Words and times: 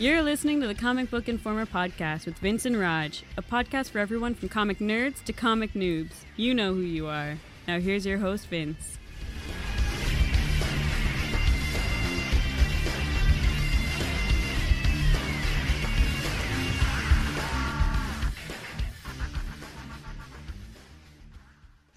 You're 0.00 0.22
listening 0.22 0.62
to 0.62 0.66
the 0.66 0.74
Comic 0.74 1.10
Book 1.10 1.28
Informer 1.28 1.66
podcast 1.66 2.24
with 2.24 2.38
Vince 2.38 2.64
and 2.64 2.80
Raj, 2.80 3.22
a 3.36 3.42
podcast 3.42 3.90
for 3.90 3.98
everyone 3.98 4.34
from 4.34 4.48
comic 4.48 4.78
nerds 4.78 5.22
to 5.24 5.34
comic 5.34 5.74
noobs. 5.74 6.24
You 6.36 6.54
know 6.54 6.72
who 6.72 6.80
you 6.80 7.06
are. 7.06 7.36
Now 7.68 7.80
here's 7.80 8.06
your 8.06 8.16
host, 8.16 8.46
Vince. 8.46 8.96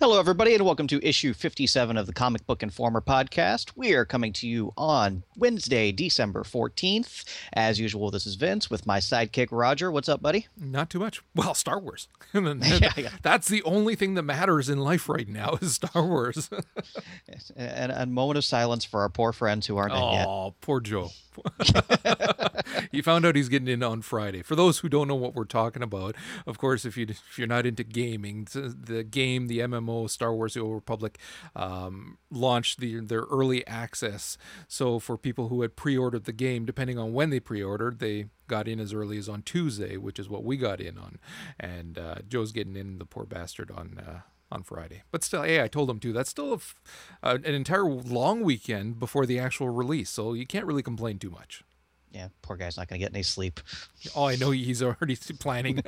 Hello, 0.03 0.19
everybody, 0.19 0.53
and 0.53 0.65
welcome 0.65 0.85
to 0.87 0.99
issue 1.01 1.33
57 1.33 1.95
of 1.95 2.07
the 2.07 2.11
Comic 2.11 2.45
Book 2.45 2.61
Informer 2.61 2.99
podcast. 2.99 3.71
We 3.77 3.93
are 3.93 4.03
coming 4.03 4.33
to 4.33 4.45
you 4.45 4.73
on 4.75 5.23
Wednesday, 5.37 5.93
December 5.93 6.43
14th. 6.43 7.23
As 7.53 7.79
usual, 7.79 8.11
this 8.11 8.27
is 8.27 8.35
Vince 8.35 8.69
with 8.69 8.85
my 8.85 8.99
sidekick, 8.99 9.47
Roger. 9.49 9.89
What's 9.93 10.09
up, 10.09 10.21
buddy? 10.21 10.47
Not 10.59 10.89
too 10.89 10.99
much. 10.99 11.21
Well, 11.33 11.53
Star 11.53 11.79
Wars. 11.79 12.09
yeah, 12.33 12.91
yeah. 12.97 13.09
That's 13.21 13.47
the 13.47 13.63
only 13.63 13.95
thing 13.95 14.15
that 14.15 14.23
matters 14.23 14.67
in 14.67 14.77
life 14.79 15.07
right 15.07 15.29
now 15.29 15.57
is 15.61 15.75
Star 15.75 16.05
Wars. 16.05 16.49
and 17.55 17.93
a 17.93 18.05
moment 18.05 18.37
of 18.37 18.43
silence 18.43 18.83
for 18.83 18.99
our 18.99 19.09
poor 19.09 19.31
friends 19.31 19.67
who 19.67 19.77
aren't 19.77 19.93
oh, 19.93 20.09
in 20.09 20.13
yet. 20.15 20.27
Oh, 20.27 20.53
poor 20.59 20.81
Joe. 20.81 21.11
he 22.91 23.01
found 23.01 23.25
out 23.25 23.35
he's 23.35 23.49
getting 23.49 23.67
in 23.67 23.81
on 23.81 24.01
Friday. 24.01 24.41
For 24.41 24.55
those 24.55 24.79
who 24.79 24.89
don't 24.89 25.07
know 25.07 25.15
what 25.15 25.33
we're 25.33 25.45
talking 25.45 25.81
about, 25.81 26.15
of 26.45 26.57
course, 26.57 26.85
if 26.85 26.97
you 26.97 27.07
if 27.09 27.39
you're 27.39 27.47
not 27.47 27.65
into 27.65 27.83
gaming, 27.83 28.47
the 28.53 29.03
game, 29.03 29.47
the 29.47 29.59
MMO 29.59 29.92
Star 30.07 30.33
Wars: 30.33 30.53
The 30.53 30.61
Old 30.61 30.75
Republic, 30.75 31.17
um, 31.55 32.17
launched 32.29 32.79
the, 32.79 32.99
their 32.99 33.23
early 33.31 33.65
access. 33.67 34.37
So 34.67 34.99
for 34.99 35.17
people 35.17 35.47
who 35.49 35.61
had 35.61 35.75
pre-ordered 35.75 36.25
the 36.25 36.33
game, 36.33 36.65
depending 36.65 36.97
on 36.97 37.13
when 37.13 37.29
they 37.29 37.39
pre-ordered, 37.39 37.99
they 37.99 38.27
got 38.47 38.67
in 38.67 38.79
as 38.79 38.93
early 38.93 39.17
as 39.17 39.29
on 39.29 39.41
Tuesday, 39.41 39.97
which 39.97 40.19
is 40.19 40.29
what 40.29 40.43
we 40.43 40.57
got 40.57 40.79
in 40.79 40.97
on. 40.97 41.19
And 41.59 41.97
uh, 41.97 42.15
Joe's 42.27 42.51
getting 42.51 42.75
in, 42.75 42.99
the 42.99 43.05
poor 43.05 43.25
bastard, 43.25 43.71
on. 43.71 44.01
Uh, 44.05 44.19
on 44.51 44.61
Friday. 44.61 45.01
But 45.09 45.23
still, 45.23 45.41
hey, 45.41 45.63
I 45.63 45.67
told 45.67 45.89
him 45.89 45.99
to. 46.01 46.13
That's 46.13 46.29
still 46.29 46.61
uh, 47.23 47.39
an 47.43 47.55
entire 47.55 47.85
long 47.85 48.41
weekend 48.41 48.99
before 48.99 49.25
the 49.25 49.39
actual 49.39 49.69
release, 49.69 50.11
so 50.11 50.33
you 50.33 50.45
can't 50.45 50.67
really 50.67 50.83
complain 50.83 51.17
too 51.17 51.31
much. 51.31 51.63
Yeah, 52.13 52.27
poor 52.43 52.55
guy's 52.57 52.77
not 52.77 52.87
going 52.87 52.99
to 52.99 53.05
get 53.05 53.13
any 53.13 53.23
sleep. 53.23 53.59
Oh, 54.15 54.25
I 54.25 54.35
know 54.35 54.51
he's 54.51 54.83
already 54.83 55.15
planning. 55.15 55.81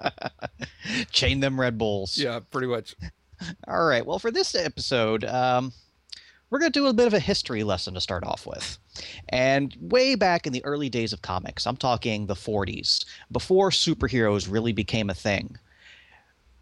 Chain 1.10 1.40
them 1.40 1.58
Red 1.58 1.78
Bulls. 1.78 2.18
Yeah, 2.18 2.40
pretty 2.50 2.66
much. 2.66 2.94
All 3.66 3.86
right. 3.86 4.04
Well, 4.04 4.18
for 4.18 4.30
this 4.30 4.54
episode, 4.54 5.24
um, 5.24 5.72
we're 6.50 6.58
going 6.58 6.70
to 6.72 6.78
do 6.78 6.88
a 6.88 6.92
bit 6.92 7.06
of 7.06 7.14
a 7.14 7.20
history 7.20 7.64
lesson 7.64 7.94
to 7.94 8.02
start 8.02 8.22
off 8.22 8.46
with. 8.46 8.76
And 9.30 9.74
way 9.80 10.14
back 10.14 10.46
in 10.46 10.52
the 10.52 10.64
early 10.64 10.90
days 10.90 11.14
of 11.14 11.22
comics, 11.22 11.66
I'm 11.66 11.76
talking 11.78 12.26
the 12.26 12.34
40s, 12.34 13.06
before 13.32 13.70
superheroes 13.70 14.50
really 14.50 14.72
became 14.72 15.08
a 15.08 15.14
thing 15.14 15.56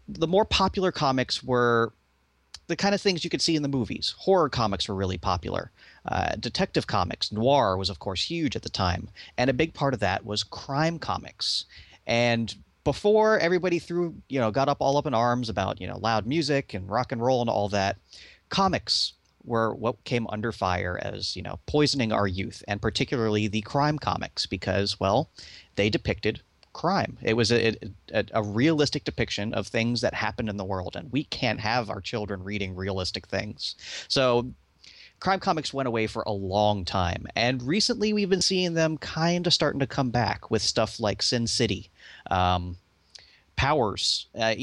the 0.09 0.27
more 0.27 0.45
popular 0.45 0.91
comics 0.91 1.43
were 1.43 1.93
the 2.69 2.75
kind 2.75 2.93
of 2.95 3.01
things 3.01 3.23
you 3.23 3.29
could 3.29 3.41
see 3.41 3.55
in 3.55 3.63
the 3.63 3.67
movies. 3.67 4.15
Horror 4.19 4.47
comics 4.47 4.87
were 4.87 4.95
really 4.95 5.17
popular. 5.17 5.71
Uh, 6.05 6.35
detective 6.39 6.85
comics, 6.85 7.31
noir 7.31 7.75
was, 7.75 7.89
of 7.89 7.99
course, 7.99 8.23
huge 8.23 8.55
at 8.55 8.61
the 8.61 8.69
time. 8.69 9.09
And 9.37 9.49
a 9.49 9.53
big 9.53 9.73
part 9.73 9.95
of 9.95 9.99
that 10.01 10.23
was 10.23 10.43
crime 10.43 10.99
comics. 10.99 11.65
And 12.05 12.55
before 12.83 13.39
everybody 13.39 13.79
threw, 13.79 14.15
you 14.29 14.39
know, 14.39 14.51
got 14.51 14.69
up 14.69 14.77
all 14.79 14.97
up 14.97 15.07
in 15.07 15.15
arms 15.15 15.49
about, 15.49 15.81
you 15.81 15.87
know, 15.87 15.97
loud 15.97 16.27
music 16.27 16.75
and 16.75 16.89
rock 16.89 17.11
and 17.11 17.21
roll 17.21 17.41
and 17.41 17.49
all 17.49 17.69
that, 17.69 17.97
comics 18.49 19.13
were 19.43 19.73
what 19.73 20.03
came 20.03 20.27
under 20.27 20.51
fire 20.51 20.99
as, 21.01 21.35
you 21.35 21.41
know, 21.41 21.59
poisoning 21.65 22.11
our 22.11 22.27
youth, 22.27 22.63
and 22.67 22.81
particularly 22.81 23.47
the 23.47 23.61
crime 23.61 23.97
comics, 23.97 24.45
because, 24.45 24.99
well, 24.99 25.31
they 25.75 25.89
depicted 25.89 26.41
crime. 26.73 27.17
It 27.21 27.35
was 27.35 27.51
a, 27.51 27.75
a, 28.13 28.25
a, 28.31 28.43
realistic 28.43 29.03
depiction 29.03 29.53
of 29.53 29.67
things 29.67 30.01
that 30.01 30.13
happened 30.13 30.49
in 30.49 30.57
the 30.57 30.65
world, 30.65 30.95
and 30.95 31.11
we 31.11 31.23
can't 31.23 31.59
have 31.59 31.89
our 31.89 32.01
children 32.01 32.43
reading 32.43 32.75
realistic 32.75 33.27
things. 33.27 33.75
So, 34.07 34.53
crime 35.19 35.39
comics 35.39 35.73
went 35.73 35.87
away 35.87 36.07
for 36.07 36.23
a 36.25 36.31
long 36.31 36.85
time, 36.85 37.27
and 37.35 37.61
recently 37.63 38.13
we've 38.13 38.29
been 38.29 38.41
seeing 38.41 38.73
them 38.73 38.97
kind 38.97 39.47
of 39.47 39.53
starting 39.53 39.79
to 39.79 39.87
come 39.87 40.11
back 40.11 40.49
with 40.51 40.61
stuff 40.61 40.99
like 40.99 41.21
Sin 41.21 41.47
City. 41.47 41.89
Um, 42.29 42.77
powers. 43.59 44.27
Uh, 44.39 44.55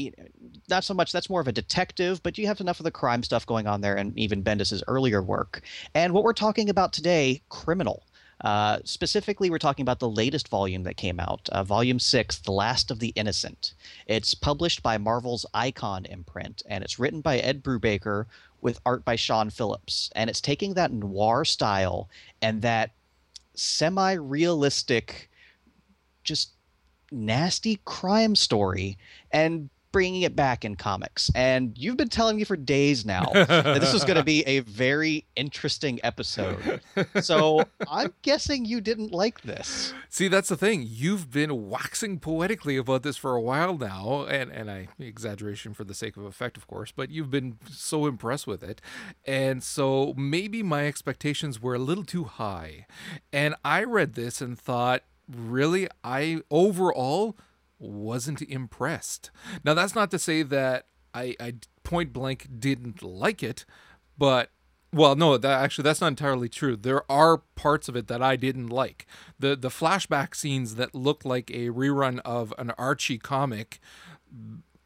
not 0.71 0.83
so 0.83 0.91
much. 0.95 1.11
That's 1.11 1.29
more 1.29 1.39
of 1.39 1.47
a 1.47 1.51
detective, 1.51 2.23
but 2.23 2.39
you 2.39 2.47
have 2.47 2.59
enough 2.59 2.79
of 2.79 2.83
the 2.83 2.89
crime 2.89 3.21
stuff 3.21 3.45
going 3.45 3.67
on 3.67 3.81
there, 3.81 3.95
and 3.95 4.17
even 4.17 4.41
Bendis's 4.41 4.83
earlier 4.87 5.21
work. 5.21 5.61
And 5.93 6.13
what 6.13 6.23
we're 6.23 6.33
talking 6.33 6.67
about 6.67 6.93
today, 6.93 7.43
criminal. 7.49 8.06
Uh, 8.41 8.79
specifically, 8.83 9.49
we're 9.49 9.57
talking 9.57 9.83
about 9.83 9.99
the 9.99 10.09
latest 10.09 10.47
volume 10.47 10.83
that 10.83 10.95
came 10.95 11.19
out, 11.19 11.49
uh, 11.49 11.63
Volume 11.63 11.99
6, 11.99 12.39
The 12.39 12.51
Last 12.51 12.91
of 12.91 12.99
the 12.99 13.13
Innocent. 13.15 13.73
It's 14.05 14.35
published 14.35 14.83
by 14.83 14.97
Marvel's 14.97 15.45
Icon 15.53 16.05
imprint, 16.05 16.61
and 16.69 16.83
it's 16.83 16.99
written 16.99 17.21
by 17.21 17.39
Ed 17.39 17.63
Brubaker 17.63 18.25
with 18.61 18.79
art 18.85 19.03
by 19.03 19.15
Sean 19.15 19.49
Phillips. 19.49 20.11
And 20.15 20.29
it's 20.29 20.41
taking 20.41 20.75
that 20.75 20.91
noir 20.91 21.45
style 21.45 22.09
and 22.41 22.61
that 22.61 22.91
semi 23.55 24.13
realistic, 24.13 25.29
just 26.23 26.51
nasty 27.11 27.79
crime 27.85 28.35
story 28.35 28.97
and 29.31 29.69
bringing 29.91 30.21
it 30.21 30.35
back 30.35 30.65
in 30.65 30.75
comics. 30.75 31.31
And 31.35 31.77
you've 31.77 31.97
been 31.97 32.09
telling 32.09 32.37
me 32.37 32.43
for 32.43 32.55
days 32.57 33.05
now 33.05 33.29
that 33.33 33.79
this 33.79 33.93
was 33.93 34.03
going 34.03 34.17
to 34.17 34.23
be 34.23 34.43
a 34.43 34.59
very 34.59 35.25
interesting 35.35 35.99
episode. 36.03 36.81
So 37.21 37.63
I'm 37.87 38.13
guessing 38.21 38.65
you 38.65 38.81
didn't 38.81 39.11
like 39.11 39.41
this. 39.41 39.93
See, 40.09 40.27
that's 40.27 40.49
the 40.49 40.57
thing. 40.57 40.85
You've 40.87 41.31
been 41.31 41.69
waxing 41.69 42.19
poetically 42.19 42.77
about 42.77 43.03
this 43.03 43.17
for 43.17 43.35
a 43.35 43.41
while 43.41 43.77
now, 43.77 44.25
and 44.29 44.51
and 44.51 44.69
I 44.69 44.87
exaggeration 44.99 45.73
for 45.73 45.83
the 45.83 45.93
sake 45.93 46.17
of 46.17 46.23
effect, 46.23 46.57
of 46.57 46.67
course, 46.67 46.91
but 46.91 47.09
you've 47.09 47.31
been 47.31 47.57
so 47.69 48.05
impressed 48.05 48.47
with 48.47 48.63
it, 48.63 48.81
and 49.25 49.63
so 49.63 50.13
maybe 50.17 50.63
my 50.63 50.87
expectations 50.87 51.61
were 51.61 51.75
a 51.75 51.79
little 51.79 52.05
too 52.05 52.25
high, 52.25 52.85
and 53.31 53.55
I 53.63 53.83
read 53.83 54.13
this 54.13 54.41
and 54.41 54.57
thought, 54.57 55.03
really, 55.29 55.87
I 56.03 56.41
overall 56.49 57.37
wasn't 57.79 58.41
impressed. 58.41 59.31
Now, 59.63 59.73
that's 59.73 59.95
not 59.95 60.11
to 60.11 60.19
say 60.19 60.43
that 60.43 60.85
I, 61.13 61.35
I 61.39 61.55
point 61.83 62.13
blank 62.13 62.47
didn't 62.59 63.01
like 63.01 63.41
it, 63.43 63.65
but 64.17 64.51
well, 64.93 65.15
no, 65.15 65.37
that 65.37 65.61
actually 65.63 65.83
that's 65.83 66.01
not 66.01 66.07
entirely 66.07 66.49
true. 66.49 66.75
There 66.75 67.09
are 67.11 67.37
parts 67.55 67.89
of 67.89 67.95
it 67.95 68.07
that 68.07 68.21
I 68.21 68.35
didn't 68.35 68.67
like. 68.67 69.05
The 69.37 69.55
the 69.55 69.69
flashback 69.69 70.35
scenes 70.35 70.75
that 70.75 70.95
look 70.95 71.25
like 71.25 71.49
a 71.51 71.69
rerun 71.69 72.19
of 72.23 72.53
an 72.57 72.71
Archie 72.71 73.17
comic 73.17 73.79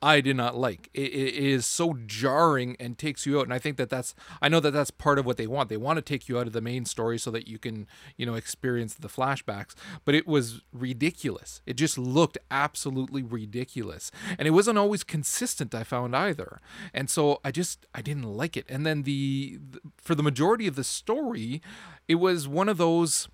I 0.01 0.19
did 0.22 0.35
not 0.35 0.57
like. 0.57 0.89
It, 0.94 1.13
it 1.13 1.35
is 1.35 1.66
so 1.66 1.97
jarring 2.06 2.75
and 2.79 2.97
takes 2.97 3.25
you 3.25 3.39
out. 3.39 3.44
And 3.44 3.53
I 3.53 3.59
think 3.59 3.78
that 3.78 3.89
that's, 3.89 4.16
I 4.41 4.50
know 4.50 4.59
that 4.59 4.72
that's 4.72 4.89
part 4.89 5.19
of 5.19 5.25
what 5.25 5.38
they 5.38 5.47
want. 5.47 5.69
They 5.69 5.78
want 5.78 5.97
to 5.97 6.01
take 6.01 6.28
you 6.28 6.39
out 6.39 6.47
of 6.47 6.53
the 6.53 6.62
main 6.62 6.85
story 6.85 7.19
so 7.19 7.29
that 7.31 7.47
you 7.47 7.59
can, 7.59 7.88
you 8.17 8.25
know, 8.25 8.34
experience 8.34 8.95
the 8.95 9.07
flashbacks. 9.07 9.75
But 10.03 10.16
it 10.16 10.28
was 10.28 10.61
ridiculous. 10.73 11.61
It 11.66 11.75
just 11.75 11.97
looked 11.97 12.38
absolutely 12.50 13.22
ridiculous. 13.22 14.11
And 14.40 14.47
it 14.47 14.51
wasn't 14.51 14.79
always 14.79 15.03
consistent, 15.03 15.75
I 15.75 15.84
found 15.84 16.16
either. 16.16 16.59
And 16.94 17.09
so 17.09 17.40
I 17.44 17.51
just, 17.51 17.85
I 17.94 18.01
didn't 18.01 18.23
like 18.23 18.57
it. 18.57 18.66
And 18.67 18.85
then 18.85 19.03
the, 19.03 19.59
for 19.97 20.16
the 20.16 20.23
majority 20.23 20.66
of 20.66 20.75
the 20.75 20.84
story, 20.84 21.61
it 22.07 22.16
was 22.16 22.47
one 22.47 22.69
of 22.69 22.78
those, 22.78 23.28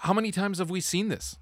how 0.00 0.12
many 0.12 0.30
times 0.30 0.58
have 0.58 0.70
we 0.70 0.80
seen 0.80 1.08
this? 1.08 1.38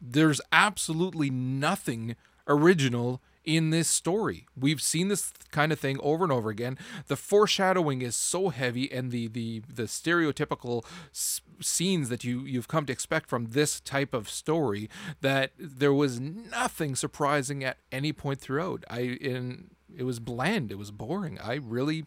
There's 0.00 0.40
absolutely 0.52 1.30
nothing 1.30 2.16
original 2.46 3.20
in 3.48 3.70
this 3.70 3.88
story. 3.88 4.46
We've 4.54 4.82
seen 4.82 5.08
this 5.08 5.32
kind 5.50 5.72
of 5.72 5.80
thing 5.80 5.98
over 6.02 6.22
and 6.22 6.30
over 6.30 6.50
again. 6.50 6.76
The 7.06 7.16
foreshadowing 7.16 8.02
is 8.02 8.14
so 8.14 8.50
heavy, 8.50 8.92
and 8.92 9.10
the 9.10 9.26
the 9.26 9.62
the 9.72 9.84
stereotypical 9.84 10.84
s- 11.10 11.40
scenes 11.58 12.10
that 12.10 12.24
you 12.24 12.40
you've 12.42 12.68
come 12.68 12.84
to 12.84 12.92
expect 12.92 13.30
from 13.30 13.46
this 13.46 13.80
type 13.80 14.12
of 14.12 14.28
story 14.28 14.90
that 15.22 15.52
there 15.58 15.94
was 15.94 16.20
nothing 16.20 16.94
surprising 16.94 17.64
at 17.64 17.78
any 17.90 18.12
point 18.12 18.38
throughout. 18.38 18.84
I 18.90 19.00
in 19.00 19.70
it 19.96 20.02
was 20.02 20.20
bland. 20.20 20.70
It 20.70 20.76
was 20.76 20.90
boring. 20.90 21.38
I 21.40 21.54
really, 21.54 22.04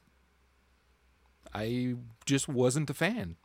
I 1.53 1.95
just 2.25 2.47
wasn't 2.47 2.91
a 2.91 2.93
fan. 2.93 3.35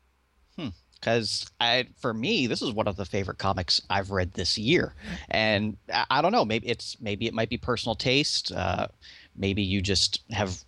Hmm 0.59 0.69
because 0.99 1.47
I, 1.61 1.87
for 2.01 2.13
me, 2.13 2.47
this 2.47 2.63
is 2.63 2.73
one 2.73 2.89
of 2.89 2.97
the 2.97 3.05
favorite 3.05 3.39
comics 3.39 3.81
I've 3.89 4.11
read 4.11 4.33
this 4.33 4.59
year, 4.59 4.95
and 5.31 5.77
I, 5.93 6.07
I 6.11 6.23
don't 6.23 6.33
know, 6.33 6.45
maybe 6.45 6.69
it's 6.69 6.97
maybe 7.01 7.27
it 7.27 7.35
might 7.35 7.49
be 7.49 7.59
personal 7.59 7.95
taste, 7.95 8.53
uh, 8.53 8.89
maybe 9.37 9.63
you 9.63 9.81
just 9.81 10.23
have 10.31 10.59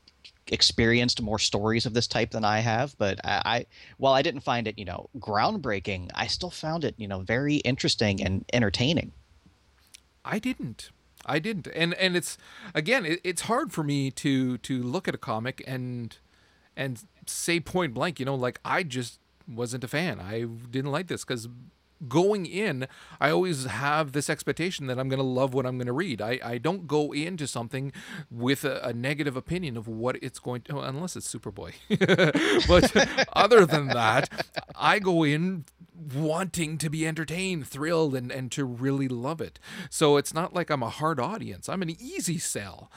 experienced 0.48 1.20
more 1.20 1.38
stories 1.38 1.86
of 1.86 1.94
this 1.94 2.06
type 2.06 2.30
than 2.30 2.44
I 2.44 2.60
have, 2.60 2.96
but 2.98 3.20
I, 3.24 3.42
I, 3.44 3.66
while 3.98 4.14
I 4.14 4.22
didn't 4.22 4.40
find 4.40 4.66
it, 4.66 4.78
you 4.78 4.84
know, 4.84 5.08
groundbreaking, 5.18 6.10
I 6.14 6.26
still 6.26 6.50
found 6.50 6.84
it, 6.84 6.94
you 6.96 7.08
know, 7.08 7.20
very 7.20 7.56
interesting 7.56 8.22
and 8.22 8.44
entertaining. 8.52 9.12
I 10.24 10.38
didn't. 10.38 10.90
I 11.26 11.38
didn't, 11.40 11.68
and 11.74 11.94
and 11.94 12.16
it's 12.16 12.38
again, 12.74 13.04
it, 13.04 13.20
it's 13.24 13.42
hard 13.42 13.72
for 13.72 13.82
me 13.82 14.10
to 14.12 14.56
to 14.58 14.82
look 14.82 15.08
at 15.08 15.14
a 15.14 15.18
comic 15.18 15.62
and 15.66 16.16
and 16.76 17.02
say 17.26 17.60
point 17.60 17.92
blank, 17.92 18.18
you 18.18 18.24
know, 18.24 18.34
like 18.34 18.60
I 18.64 18.82
just 18.82 19.18
wasn't 19.48 19.84
a 19.84 19.88
fan. 19.88 20.20
I 20.20 20.42
didn't 20.42 20.92
like 20.92 21.08
this 21.08 21.24
because 21.24 21.48
going 22.06 22.46
in, 22.46 22.86
I 23.20 23.30
always 23.30 23.64
have 23.64 24.12
this 24.12 24.30
expectation 24.30 24.86
that 24.86 24.98
I'm 24.98 25.08
going 25.08 25.18
to 25.18 25.24
love 25.24 25.54
what 25.54 25.66
I'm 25.66 25.78
going 25.78 25.86
to 25.86 25.92
read. 25.92 26.22
I, 26.22 26.38
I 26.44 26.58
don't 26.58 26.86
go 26.86 27.12
into 27.12 27.46
something 27.46 27.92
with 28.30 28.64
a, 28.64 28.80
a 28.84 28.92
negative 28.92 29.36
opinion 29.36 29.76
of 29.76 29.88
what 29.88 30.16
it's 30.22 30.38
going 30.38 30.62
to, 30.62 30.78
unless 30.80 31.16
it's 31.16 31.32
Superboy. 31.32 31.74
but 32.68 33.26
other 33.32 33.66
than 33.66 33.88
that, 33.88 34.28
I 34.76 34.98
go 35.00 35.24
in 35.24 35.64
wanting 36.14 36.78
to 36.78 36.88
be 36.88 37.06
entertained, 37.06 37.66
thrilled, 37.66 38.14
and, 38.14 38.30
and 38.30 38.52
to 38.52 38.64
really 38.64 39.08
love 39.08 39.40
it. 39.40 39.58
So 39.90 40.16
it's 40.16 40.32
not 40.32 40.54
like 40.54 40.70
I'm 40.70 40.82
a 40.82 40.90
hard 40.90 41.18
audience. 41.18 41.68
I'm 41.68 41.82
an 41.82 41.90
easy 41.90 42.38
sell 42.38 42.90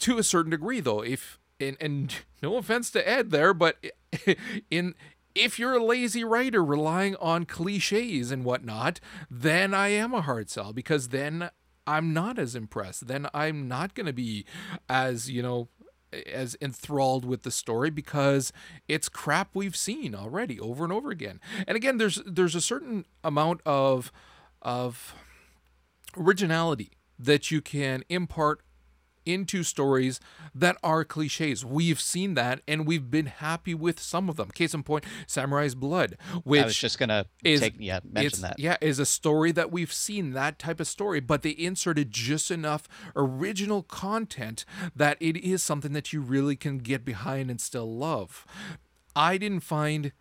to 0.00 0.18
a 0.18 0.22
certain 0.22 0.50
degree, 0.50 0.80
though. 0.80 1.02
If 1.02 1.38
and, 1.62 1.76
and 1.80 2.14
no 2.42 2.56
offense 2.56 2.90
to 2.90 3.08
Ed 3.08 3.30
there, 3.30 3.54
but 3.54 3.82
in 4.70 4.94
if 5.34 5.58
you're 5.58 5.74
a 5.74 5.84
lazy 5.84 6.24
writer 6.24 6.64
relying 6.64 7.16
on 7.16 7.44
cliches 7.44 8.30
and 8.30 8.44
whatnot, 8.44 9.00
then 9.30 9.74
I 9.74 9.88
am 9.88 10.14
a 10.14 10.22
hard 10.22 10.50
sell 10.50 10.72
because 10.72 11.08
then 11.08 11.50
I'm 11.86 12.12
not 12.12 12.38
as 12.38 12.54
impressed. 12.54 13.08
Then 13.08 13.26
I'm 13.34 13.68
not 13.68 13.94
going 13.94 14.06
to 14.06 14.12
be 14.12 14.44
as, 14.88 15.30
you 15.30 15.42
know, 15.42 15.68
as 16.12 16.56
enthralled 16.60 17.24
with 17.24 17.42
the 17.42 17.50
story 17.50 17.90
because 17.90 18.52
it's 18.86 19.08
crap 19.08 19.50
we've 19.54 19.76
seen 19.76 20.14
already 20.14 20.60
over 20.60 20.84
and 20.84 20.92
over 20.92 21.10
again. 21.10 21.40
And 21.66 21.76
again, 21.76 21.98
there's 21.98 22.20
there's 22.26 22.54
a 22.54 22.60
certain 22.60 23.06
amount 23.24 23.62
of 23.64 24.12
of 24.60 25.14
originality 26.16 26.92
that 27.18 27.50
you 27.50 27.60
can 27.60 28.04
impart 28.08 28.62
into 29.24 29.62
stories 29.62 30.20
that 30.54 30.76
are 30.82 31.04
cliches. 31.04 31.64
We've 31.64 32.00
seen 32.00 32.34
that 32.34 32.60
and 32.66 32.86
we've 32.86 33.10
been 33.10 33.26
happy 33.26 33.74
with 33.74 34.00
some 34.00 34.28
of 34.28 34.36
them. 34.36 34.50
Case 34.50 34.74
in 34.74 34.82
point, 34.82 35.04
Samurai's 35.26 35.74
Blood, 35.74 36.16
which 36.44 36.62
I 36.62 36.66
was 36.66 36.76
just 36.76 36.98
gonna 36.98 37.26
is, 37.44 37.60
take 37.60 37.74
yeah 37.78 38.00
mention 38.10 38.42
that. 38.42 38.58
Yeah, 38.58 38.76
is 38.80 38.98
a 38.98 39.06
story 39.06 39.52
that 39.52 39.70
we've 39.70 39.92
seen 39.92 40.32
that 40.32 40.58
type 40.58 40.80
of 40.80 40.86
story, 40.86 41.20
but 41.20 41.42
they 41.42 41.50
inserted 41.56 42.10
just 42.10 42.50
enough 42.50 42.88
original 43.16 43.82
content 43.82 44.64
that 44.94 45.16
it 45.20 45.36
is 45.36 45.62
something 45.62 45.92
that 45.92 46.12
you 46.12 46.20
really 46.20 46.56
can 46.56 46.78
get 46.78 47.04
behind 47.04 47.50
and 47.50 47.60
still 47.60 47.96
love. 47.96 48.46
I 49.14 49.38
didn't 49.38 49.60
find 49.60 50.12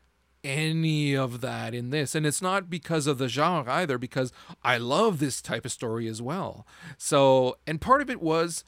any 0.44 1.16
of 1.16 1.42
that 1.42 1.74
in 1.74 1.92
this 1.92 2.16
and 2.16 2.26
it's 2.26 2.42
not 2.42 2.70
because 2.70 3.06
of 3.06 3.18
the 3.18 3.28
genre 3.28 3.72
either 3.74 3.98
because 3.98 4.34
I 4.64 4.78
love 4.78 5.20
this 5.20 5.42
type 5.42 5.66
of 5.66 5.72
story 5.72 6.08
as 6.08 6.22
well. 6.22 6.66
So, 6.98 7.58
and 7.68 7.80
part 7.80 8.02
of 8.02 8.10
it 8.10 8.22
was 8.22 8.64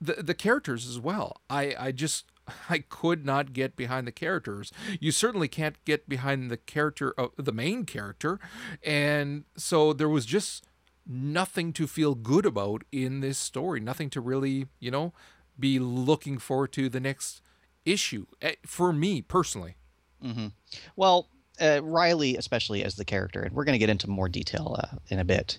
the 0.00 0.22
the 0.22 0.34
characters 0.34 0.86
as 0.86 0.98
well. 0.98 1.40
I 1.48 1.74
I 1.78 1.92
just 1.92 2.24
I 2.70 2.78
could 2.78 3.24
not 3.24 3.52
get 3.52 3.76
behind 3.76 4.06
the 4.06 4.12
characters. 4.12 4.72
You 5.00 5.12
certainly 5.12 5.48
can't 5.48 5.82
get 5.84 6.08
behind 6.08 6.50
the 6.50 6.56
character 6.56 7.12
of 7.18 7.32
the 7.36 7.52
main 7.52 7.84
character, 7.84 8.38
and 8.82 9.44
so 9.56 9.92
there 9.92 10.08
was 10.08 10.26
just 10.26 10.66
nothing 11.06 11.72
to 11.72 11.86
feel 11.86 12.14
good 12.14 12.44
about 12.44 12.82
in 12.90 13.20
this 13.20 13.38
story. 13.38 13.80
Nothing 13.80 14.10
to 14.10 14.20
really, 14.20 14.66
you 14.80 14.90
know, 14.90 15.12
be 15.58 15.78
looking 15.78 16.38
forward 16.38 16.72
to 16.72 16.88
the 16.88 17.00
next 17.00 17.40
issue 17.84 18.26
eh, 18.42 18.54
for 18.66 18.92
me 18.92 19.22
personally. 19.22 19.76
Mm-hmm. 20.22 20.48
Well, 20.96 21.28
uh, 21.60 21.80
Riley, 21.82 22.36
especially 22.36 22.82
as 22.82 22.96
the 22.96 23.04
character, 23.04 23.42
and 23.42 23.54
we're 23.54 23.64
going 23.64 23.74
to 23.74 23.78
get 23.78 23.90
into 23.90 24.10
more 24.10 24.28
detail 24.28 24.76
uh, 24.78 24.96
in 25.08 25.18
a 25.18 25.24
bit. 25.24 25.58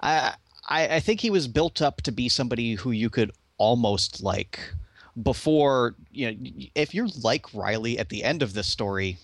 I, 0.00 0.34
I 0.68 0.96
I 0.96 1.00
think 1.00 1.20
he 1.20 1.30
was 1.30 1.48
built 1.48 1.80
up 1.82 2.02
to 2.02 2.12
be 2.12 2.28
somebody 2.28 2.74
who 2.74 2.90
you 2.90 3.10
could 3.10 3.32
almost 3.58 4.22
like 4.22 4.58
before 5.22 5.96
you 6.10 6.30
know 6.30 6.50
if 6.74 6.94
you're 6.94 7.08
like 7.22 7.52
Riley 7.52 7.98
at 7.98 8.08
the 8.08 8.22
end 8.24 8.42
of 8.42 8.54
this 8.54 8.68
story 8.68 9.18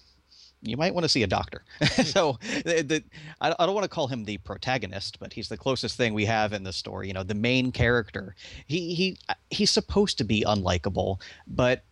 you 0.65 0.77
might 0.77 0.95
want 0.95 1.05
to 1.05 1.09
see 1.09 1.23
a 1.23 1.27
doctor. 1.27 1.63
so 2.05 2.39
the, 2.65 2.83
the, 2.83 3.05
I, 3.41 3.51
don't 3.51 3.75
want 3.75 3.85
to 3.85 3.89
call 3.89 4.09
him 4.09 4.25
the 4.25 4.39
protagonist, 4.39 5.19
but 5.21 5.33
he's 5.33 5.49
the 5.49 5.57
closest 5.57 5.97
thing 5.97 6.15
we 6.15 6.25
have 6.25 6.53
in 6.53 6.65
the 6.65 6.73
story. 6.73 7.09
You 7.09 7.15
know, 7.15 7.23
the 7.23 7.35
main 7.35 7.71
character. 7.71 8.35
He 8.67 8.95
he 8.95 9.19
uh, 9.29 9.35
he's 9.51 9.71
supposed 9.71 10.19
to 10.19 10.25
be 10.25 10.43
unlikable, 10.43 11.21
but 11.47 11.85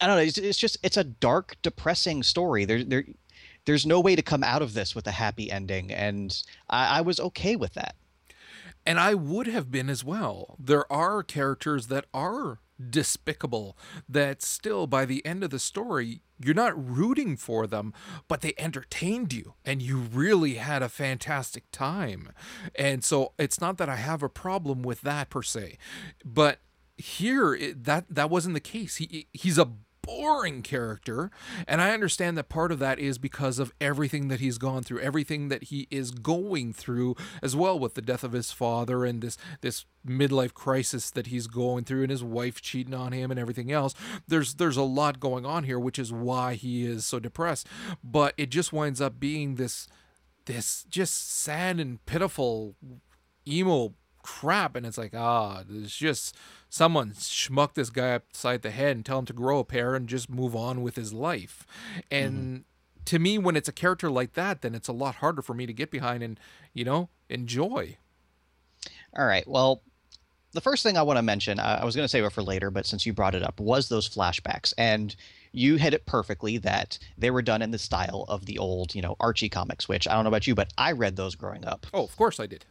I 0.00 0.06
don't 0.06 0.16
know. 0.16 0.22
It's, 0.22 0.38
it's 0.38 0.58
just 0.58 0.78
it's 0.82 0.96
a 0.96 1.04
dark, 1.04 1.56
depressing 1.62 2.22
story. 2.22 2.64
There 2.64 2.84
there 2.84 3.04
there's 3.64 3.84
no 3.84 4.00
way 4.00 4.14
to 4.14 4.22
come 4.22 4.44
out 4.44 4.62
of 4.62 4.74
this 4.74 4.94
with 4.94 5.06
a 5.06 5.12
happy 5.12 5.50
ending, 5.50 5.92
and 5.92 6.40
I, 6.70 6.98
I 6.98 7.00
was 7.00 7.18
okay 7.18 7.56
with 7.56 7.74
that. 7.74 7.96
And 8.86 9.00
I 9.00 9.14
would 9.14 9.48
have 9.48 9.70
been 9.70 9.90
as 9.90 10.04
well. 10.04 10.56
There 10.58 10.90
are 10.90 11.22
characters 11.22 11.88
that 11.88 12.06
are 12.14 12.60
despicable 12.90 13.76
that 14.08 14.42
still 14.42 14.86
by 14.86 15.06
the 15.06 15.24
end 15.24 15.42
of 15.42 15.48
the 15.48 15.58
story 15.58 16.20
you're 16.38 16.54
not 16.54 16.76
rooting 16.76 17.34
for 17.34 17.66
them 17.66 17.94
but 18.28 18.42
they 18.42 18.52
entertained 18.58 19.32
you 19.32 19.54
and 19.64 19.80
you 19.80 19.96
really 19.96 20.56
had 20.56 20.82
a 20.82 20.88
fantastic 20.88 21.64
time. 21.72 22.32
And 22.74 23.02
so 23.02 23.32
it's 23.38 23.60
not 23.60 23.78
that 23.78 23.88
i 23.88 23.96
have 23.96 24.22
a 24.22 24.28
problem 24.28 24.82
with 24.82 25.00
that 25.02 25.30
per 25.30 25.42
se. 25.42 25.78
But 26.24 26.58
here 26.96 27.54
it, 27.54 27.84
that 27.84 28.06
that 28.10 28.30
wasn't 28.30 28.54
the 28.54 28.60
case. 28.60 28.96
He 28.96 29.28
he's 29.32 29.58
a 29.58 29.70
boring 30.06 30.62
character. 30.62 31.30
And 31.66 31.82
I 31.82 31.90
understand 31.90 32.38
that 32.38 32.48
part 32.48 32.72
of 32.72 32.78
that 32.78 32.98
is 32.98 33.18
because 33.18 33.58
of 33.58 33.72
everything 33.80 34.28
that 34.28 34.40
he's 34.40 34.58
gone 34.58 34.82
through, 34.82 35.00
everything 35.00 35.48
that 35.48 35.64
he 35.64 35.88
is 35.90 36.10
going 36.12 36.72
through 36.72 37.16
as 37.42 37.54
well 37.54 37.78
with 37.78 37.94
the 37.94 38.02
death 38.02 38.24
of 38.24 38.32
his 38.32 38.52
father 38.52 39.04
and 39.04 39.20
this 39.20 39.36
this 39.60 39.84
midlife 40.06 40.54
crisis 40.54 41.10
that 41.10 41.26
he's 41.26 41.48
going 41.48 41.84
through 41.84 42.02
and 42.02 42.10
his 42.10 42.22
wife 42.22 42.62
cheating 42.62 42.94
on 42.94 43.12
him 43.12 43.30
and 43.30 43.40
everything 43.40 43.72
else. 43.72 43.94
There's 44.26 44.54
there's 44.54 44.76
a 44.76 44.82
lot 44.82 45.20
going 45.20 45.44
on 45.44 45.64
here 45.64 45.78
which 45.78 45.98
is 45.98 46.12
why 46.12 46.54
he 46.54 46.84
is 46.84 47.04
so 47.04 47.18
depressed. 47.18 47.66
But 48.02 48.34
it 48.36 48.50
just 48.50 48.72
winds 48.72 49.00
up 49.00 49.18
being 49.18 49.56
this 49.56 49.88
this 50.46 50.84
just 50.88 51.28
sad 51.40 51.78
and 51.80 52.04
pitiful 52.06 52.76
emo 53.46 53.94
crap 54.26 54.74
and 54.74 54.84
it's 54.84 54.98
like 54.98 55.14
ah 55.14 55.62
it's 55.70 55.96
just 55.96 56.36
someone 56.68 57.12
schmuck 57.12 57.74
this 57.74 57.90
guy 57.90 58.12
upside 58.12 58.62
the 58.62 58.70
head 58.70 58.96
and 58.96 59.06
tell 59.06 59.18
him 59.18 59.24
to 59.26 59.32
grow 59.32 59.58
a 59.60 59.64
pair 59.64 59.94
and 59.94 60.08
just 60.08 60.28
move 60.28 60.54
on 60.54 60.82
with 60.82 60.96
his 60.96 61.12
life. 61.12 61.66
And 62.10 62.34
mm-hmm. 62.34 63.04
to 63.06 63.18
me, 63.18 63.38
when 63.38 63.56
it's 63.56 63.68
a 63.68 63.72
character 63.72 64.10
like 64.10 64.34
that, 64.34 64.62
then 64.62 64.74
it's 64.74 64.88
a 64.88 64.92
lot 64.92 65.16
harder 65.16 65.42
for 65.42 65.54
me 65.54 65.66
to 65.66 65.72
get 65.72 65.90
behind 65.90 66.22
and, 66.22 66.38
you 66.72 66.84
know, 66.84 67.08
enjoy. 67.28 67.96
All 69.16 69.24
right. 69.26 69.46
Well, 69.48 69.82
the 70.52 70.60
first 70.60 70.82
thing 70.82 70.96
I 70.96 71.02
want 71.02 71.18
to 71.18 71.22
mention, 71.22 71.58
I 71.60 71.84
was 71.84 71.94
going 71.96 72.04
to 72.04 72.08
save 72.08 72.24
it 72.24 72.32
for 72.32 72.42
later, 72.42 72.70
but 72.70 72.86
since 72.86 73.06
you 73.06 73.12
brought 73.12 73.34
it 73.34 73.42
up, 73.42 73.60
was 73.60 73.88
those 73.88 74.08
flashbacks. 74.08 74.72
And 74.76 75.14
you 75.52 75.76
hit 75.76 75.94
it 75.94 76.04
perfectly 76.04 76.58
that 76.58 76.98
they 77.16 77.30
were 77.30 77.42
done 77.42 77.62
in 77.62 77.70
the 77.70 77.78
style 77.78 78.26
of 78.28 78.44
the 78.44 78.58
old, 78.58 78.94
you 78.94 79.00
know, 79.00 79.16
Archie 79.20 79.48
comics, 79.48 79.88
which 79.88 80.06
I 80.06 80.12
don't 80.12 80.24
know 80.24 80.28
about 80.28 80.46
you, 80.46 80.54
but 80.54 80.72
I 80.76 80.92
read 80.92 81.16
those 81.16 81.34
growing 81.34 81.64
up. 81.64 81.86
Oh, 81.94 82.04
of 82.04 82.16
course 82.16 82.38
I 82.38 82.46
did. 82.46 82.66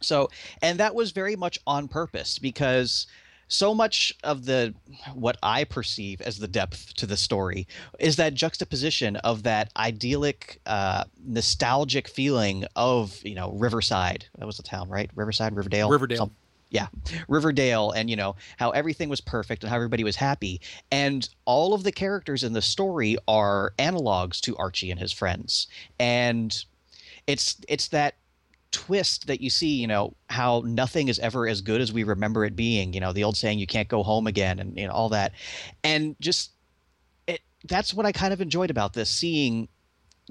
So, 0.00 0.30
and 0.60 0.78
that 0.80 0.94
was 0.94 1.12
very 1.12 1.36
much 1.36 1.58
on 1.66 1.88
purpose 1.88 2.38
because 2.38 3.06
so 3.52 3.74
much 3.74 4.14
of 4.24 4.46
the 4.46 4.74
what 5.14 5.36
I 5.42 5.64
perceive 5.64 6.20
as 6.22 6.38
the 6.38 6.48
depth 6.48 6.94
to 6.94 7.06
the 7.06 7.16
story 7.16 7.68
is 7.98 8.16
that 8.16 8.34
juxtaposition 8.34 9.16
of 9.16 9.42
that 9.42 9.70
idyllic, 9.76 10.60
uh, 10.66 11.04
nostalgic 11.24 12.08
feeling 12.08 12.64
of 12.76 13.20
you 13.24 13.34
know 13.34 13.52
Riverside. 13.52 14.26
That 14.38 14.46
was 14.46 14.56
the 14.56 14.62
town, 14.62 14.88
right? 14.88 15.10
Riverside, 15.14 15.54
Riverdale, 15.54 15.90
Riverdale. 15.90 16.32
Yeah, 16.70 16.86
Riverdale, 17.28 17.90
and 17.90 18.08
you 18.08 18.16
know 18.16 18.36
how 18.56 18.70
everything 18.70 19.10
was 19.10 19.20
perfect 19.20 19.62
and 19.62 19.68
how 19.68 19.76
everybody 19.76 20.04
was 20.04 20.16
happy, 20.16 20.60
and 20.90 21.28
all 21.44 21.74
of 21.74 21.84
the 21.84 21.92
characters 21.92 22.42
in 22.42 22.54
the 22.54 22.62
story 22.62 23.18
are 23.28 23.74
analogs 23.78 24.40
to 24.40 24.56
Archie 24.56 24.90
and 24.90 24.98
his 24.98 25.12
friends, 25.12 25.66
and 26.00 26.64
it's 27.26 27.58
it's 27.68 27.88
that 27.88 28.14
twist 28.72 29.26
that 29.26 29.40
you 29.40 29.50
see, 29.50 29.76
you 29.76 29.86
know, 29.86 30.14
how 30.28 30.62
nothing 30.64 31.08
is 31.08 31.18
ever 31.18 31.46
as 31.46 31.60
good 31.60 31.80
as 31.80 31.92
we 31.92 32.02
remember 32.02 32.44
it 32.44 32.56
being, 32.56 32.92
you 32.92 33.00
know, 33.00 33.12
the 33.12 33.24
old 33.24 33.36
saying 33.36 33.58
you 33.58 33.66
can't 33.66 33.88
go 33.88 34.02
home 34.02 34.26
again 34.26 34.58
and 34.58 34.76
you 34.76 34.86
know 34.86 34.92
all 34.92 35.10
that. 35.10 35.32
And 35.84 36.16
just 36.20 36.52
it 37.26 37.40
that's 37.68 37.94
what 37.94 38.06
I 38.06 38.12
kind 38.12 38.32
of 38.32 38.40
enjoyed 38.40 38.70
about 38.70 38.94
this 38.94 39.10
seeing 39.10 39.68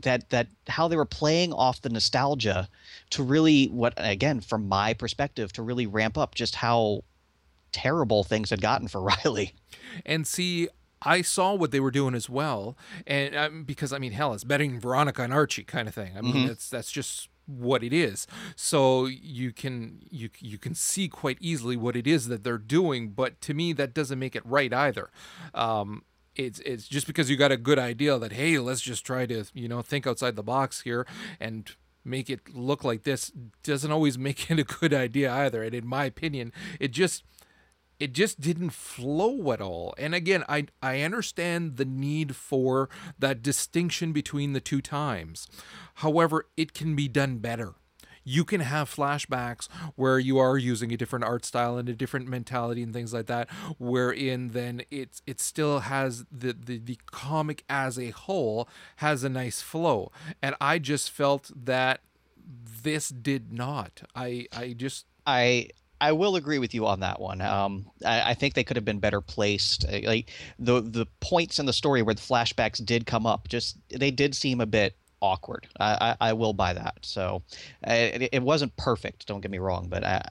that 0.04 0.30
that 0.32 0.48
how 0.68 0.88
they 0.88 0.96
were 0.96 1.06
playing 1.06 1.54
off 1.54 1.82
the 1.82 1.90
nostalgia 1.90 2.68
to 3.12 3.24
really 3.24 3.68
what 3.68 3.94
again 3.98 4.42
from 4.42 4.68
my 4.68 4.94
perspective 4.94 5.54
to 5.54 5.62
really 5.62 5.86
ramp 5.86 6.18
up 6.18 6.36
just 6.36 6.56
how 6.56 7.04
terrible 7.72 8.24
things 8.24 8.50
had 8.50 8.62
gotten 8.62 8.88
for 8.88 9.02
Riley. 9.26 9.54
And 10.06 10.26
see, 10.26 10.70
I 11.02 11.22
saw 11.22 11.54
what 11.54 11.72
they 11.72 11.80
were 11.80 11.92
doing 11.92 12.14
as 12.14 12.30
well, 12.30 12.78
and 13.08 13.36
um, 13.36 13.64
because 13.64 13.92
I 13.92 13.98
mean, 13.98 14.12
hell, 14.12 14.34
it's 14.34 14.44
betting 14.44 14.80
Veronica 14.80 15.24
and 15.24 15.34
Archie 15.34 15.64
kind 15.64 15.88
of 15.88 15.96
thing. 15.96 16.14
I 16.18 16.22
mean, 16.22 16.34
mm-hmm. 16.34 16.48
that's 16.48 16.70
that's 16.70 16.92
just 16.92 17.28
what 17.60 17.84
it 17.84 17.94
is. 17.94 18.28
So 18.56 19.06
you 19.06 19.52
can 19.52 20.00
you 20.10 20.30
you 20.40 20.58
can 20.58 20.76
see 20.76 21.08
quite 21.08 21.38
easily 21.40 21.78
what 21.78 21.96
it 21.96 22.08
is 22.08 22.28
that 22.28 22.44
they're 22.44 22.58
doing 22.58 23.10
but 23.10 23.42
to 23.42 23.54
me 23.54 23.74
that 23.74 23.94
doesn't 23.94 24.20
make 24.20 24.36
it 24.36 24.46
right 24.46 24.74
either. 24.74 25.10
Um, 25.54 26.04
it's 26.36 26.60
it's 26.60 26.88
just 26.88 27.08
because 27.08 27.30
you 27.30 27.36
got 27.36 27.52
a 27.52 27.58
good 27.58 27.80
idea 27.80 28.18
that 28.18 28.32
hey 28.32 28.58
let's 28.58 28.82
just 28.82 29.06
try 29.06 29.26
to 29.26 29.44
you 29.54 29.68
know 29.68 29.82
think 29.82 30.08
outside 30.08 30.36
the 30.36 30.44
box 30.44 30.82
here 30.82 31.06
and 31.40 31.76
make 32.04 32.30
it 32.30 32.56
look 32.56 32.84
like 32.84 33.04
this 33.04 33.32
doesn't 33.64 33.92
always 33.92 34.18
make 34.28 34.50
it 34.50 34.60
a 34.60 34.64
good 34.64 34.94
idea 34.94 35.32
either. 35.32 35.64
And 35.64 35.76
in 35.76 35.88
my 35.88 36.06
opinion 36.06 36.52
it 36.80 36.92
just 36.92 37.24
it 38.02 38.14
just 38.14 38.42
didn't 38.42 38.72
flow 38.72 39.52
at 39.52 39.62
all. 39.62 39.94
And 39.98 40.16
again, 40.16 40.44
I 40.50 40.66
I 40.82 41.02
understand 41.02 41.78
the 41.78 41.86
need 41.86 42.36
for 42.36 42.90
that 43.20 43.44
distinction 43.44 44.12
between 44.12 44.54
the 44.54 44.60
two 44.60 44.82
times. 44.82 45.48
However, 45.96 46.48
it 46.58 46.74
can 46.74 46.96
be 46.96 47.08
done 47.08 47.38
better. 47.38 47.76
You 48.24 48.44
can 48.44 48.62
have 48.62 48.94
flashbacks 48.94 49.68
where 49.96 50.18
you 50.18 50.40
are 50.40 50.58
using 50.58 50.92
a 50.92 50.98
different 50.98 51.26
art 51.26 51.46
style 51.46 51.78
and 51.78 51.90
a 51.90 51.94
different 51.94 52.28
mentality 52.28 52.82
and 52.82 52.94
things 52.94 53.14
like 53.14 53.28
that, 53.28 53.50
wherein 53.78 54.50
then 54.50 54.82
it's 54.90 55.22
it 55.28 55.40
still 55.40 55.82
has 55.82 56.26
the, 56.32 56.54
the 56.54 56.80
the 56.80 56.98
comic 57.06 57.64
as 57.70 58.00
a 58.00 58.10
whole 58.10 58.68
has 58.98 59.24
a 59.24 59.30
nice 59.30 59.62
flow. 59.62 60.12
And 60.42 60.56
I 60.60 60.80
just 60.80 61.12
felt 61.12 61.52
that 61.56 62.02
this 62.84 63.10
did 63.10 63.54
not. 63.54 64.02
I 64.16 64.48
I 64.52 64.74
just 64.74 65.06
I 65.28 65.70
I 66.02 66.12
will 66.14 66.36
agree 66.36 66.58
with 66.58 66.74
you 66.74 66.88
on 66.88 67.02
that 67.02 67.22
one. 67.22 67.42
Um, 67.42 67.86
I, 68.04 68.32
I, 68.32 68.34
think 68.34 68.56
they 68.56 68.64
could 68.64 68.76
have 68.76 68.84
been 68.84 69.00
better 69.00 69.22
placed. 69.22 69.86
Uh, 69.86 70.00
like 70.04 70.32
the 70.58 70.82
the 70.82 71.06
points 71.20 71.60
in 71.60 71.68
the 71.68 71.74
story 71.74 72.02
where 72.02 72.16
the 72.16 72.22
flashbacks 72.22 72.84
did 72.84 73.06
come 73.06 73.28
up, 73.28 73.48
just 73.48 73.78
they 73.90 74.10
did 74.10 74.36
seem 74.36 74.60
a 74.60 74.66
bit 74.66 74.96
awkward. 75.22 75.68
I 75.80 76.16
I, 76.20 76.30
I 76.30 76.34
will 76.34 76.54
buy 76.54 76.74
that. 76.74 76.98
So 77.04 77.44
uh, 77.88 77.94
it, 77.94 78.30
it, 78.34 78.42
wasn't 78.42 78.76
perfect. 78.78 79.28
Don't 79.28 79.42
get 79.42 79.52
me 79.52 79.60
wrong, 79.60 79.88
but 79.90 80.04
uh, 80.04 80.22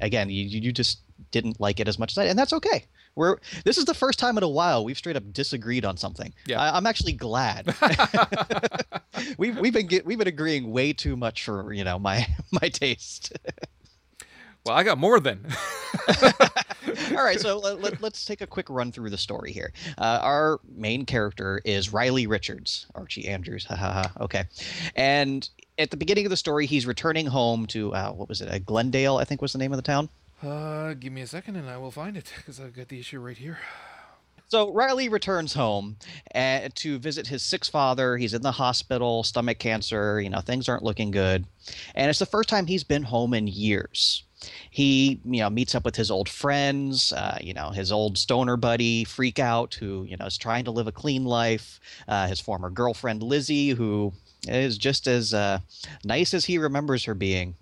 again, 0.00 0.30
you 0.30 0.44
you 0.44 0.72
just 0.72 1.00
didn't 1.32 1.60
like 1.60 1.80
it 1.80 1.88
as 1.88 1.98
much 1.98 2.12
as 2.12 2.18
I, 2.18 2.24
and 2.26 2.38
that's 2.38 2.52
okay. 2.52 2.84
We're 3.16 3.38
this 3.64 3.78
is 3.78 3.84
the 3.84 3.94
first 3.94 4.20
time 4.20 4.36
in 4.38 4.44
a 4.44 4.48
while 4.48 4.84
we've 4.84 4.96
straight 4.96 5.16
up 5.16 5.32
disagreed 5.32 5.84
on 5.84 5.96
something. 5.96 6.32
Yeah. 6.46 6.60
I, 6.60 6.76
am 6.76 6.86
actually 6.86 7.14
glad. 7.14 7.74
we've 9.38 9.58
we've 9.58 9.72
been 9.72 9.88
get, 9.88 10.06
we've 10.06 10.18
been 10.18 10.28
agreeing 10.28 10.70
way 10.70 10.92
too 10.92 11.16
much 11.16 11.44
for 11.44 11.72
you 11.72 11.82
know 11.82 11.98
my 11.98 12.28
my 12.52 12.68
taste. 12.68 13.36
Well, 14.68 14.76
I 14.76 14.82
got 14.82 14.98
more 14.98 15.18
than. 15.18 15.46
All 17.16 17.24
right, 17.24 17.40
so 17.40 17.56
let, 17.80 18.04
us 18.04 18.26
take 18.26 18.42
a 18.42 18.46
quick 18.46 18.68
run 18.68 18.92
through 18.92 19.08
the 19.08 19.16
story 19.16 19.50
here. 19.50 19.72
Uh, 19.96 20.20
our 20.20 20.60
main 20.76 21.06
character 21.06 21.62
is 21.64 21.90
Riley 21.90 22.26
Richards, 22.26 22.84
Archie 22.94 23.28
Andrews. 23.28 23.64
Ha 23.64 23.76
ha 23.76 23.92
ha. 23.92 24.22
Okay, 24.22 24.44
and 24.94 25.48
at 25.78 25.90
the 25.90 25.96
beginning 25.96 26.26
of 26.26 26.30
the 26.30 26.36
story, 26.36 26.66
he's 26.66 26.84
returning 26.84 27.24
home 27.24 27.64
to 27.68 27.94
uh, 27.94 28.10
what 28.10 28.28
was 28.28 28.42
it? 28.42 28.50
Uh, 28.50 28.58
Glendale, 28.58 29.16
I 29.16 29.24
think 29.24 29.40
was 29.40 29.54
the 29.54 29.58
name 29.58 29.72
of 29.72 29.78
the 29.78 29.82
town. 29.82 30.10
Uh, 30.42 30.92
give 30.92 31.14
me 31.14 31.22
a 31.22 31.26
second, 31.26 31.56
and 31.56 31.70
I 31.70 31.78
will 31.78 31.90
find 31.90 32.14
it 32.18 32.30
because 32.36 32.60
I've 32.60 32.76
got 32.76 32.88
the 32.88 33.00
issue 33.00 33.20
right 33.20 33.38
here. 33.38 33.58
So 34.48 34.70
Riley 34.70 35.08
returns 35.08 35.54
home 35.54 35.96
uh, 36.34 36.68
to 36.74 36.98
visit 36.98 37.26
his 37.26 37.42
sick 37.42 37.64
father. 37.64 38.18
He's 38.18 38.34
in 38.34 38.42
the 38.42 38.52
hospital, 38.52 39.22
stomach 39.22 39.58
cancer. 39.58 40.20
You 40.20 40.28
know, 40.28 40.40
things 40.40 40.68
aren't 40.68 40.82
looking 40.82 41.10
good, 41.10 41.46
and 41.94 42.10
it's 42.10 42.18
the 42.18 42.26
first 42.26 42.50
time 42.50 42.66
he's 42.66 42.84
been 42.84 43.04
home 43.04 43.32
in 43.32 43.46
years 43.46 44.24
he 44.70 45.20
you 45.24 45.40
know 45.40 45.50
meets 45.50 45.74
up 45.74 45.84
with 45.84 45.96
his 45.96 46.10
old 46.10 46.28
friends 46.28 47.12
uh, 47.12 47.38
you 47.40 47.54
know 47.54 47.70
his 47.70 47.90
old 47.90 48.16
stoner 48.18 48.56
buddy 48.56 49.04
freak 49.04 49.38
out 49.38 49.74
who 49.74 50.04
you 50.08 50.16
know 50.16 50.26
is 50.26 50.38
trying 50.38 50.64
to 50.64 50.70
live 50.70 50.86
a 50.86 50.92
clean 50.92 51.24
life 51.24 51.80
uh, 52.06 52.26
his 52.26 52.40
former 52.40 52.70
girlfriend 52.70 53.22
lizzie 53.22 53.70
who 53.70 54.12
is 54.46 54.78
just 54.78 55.06
as 55.06 55.34
uh, 55.34 55.58
nice 56.04 56.32
as 56.32 56.44
he 56.44 56.58
remembers 56.58 57.04
her 57.04 57.14
being 57.14 57.56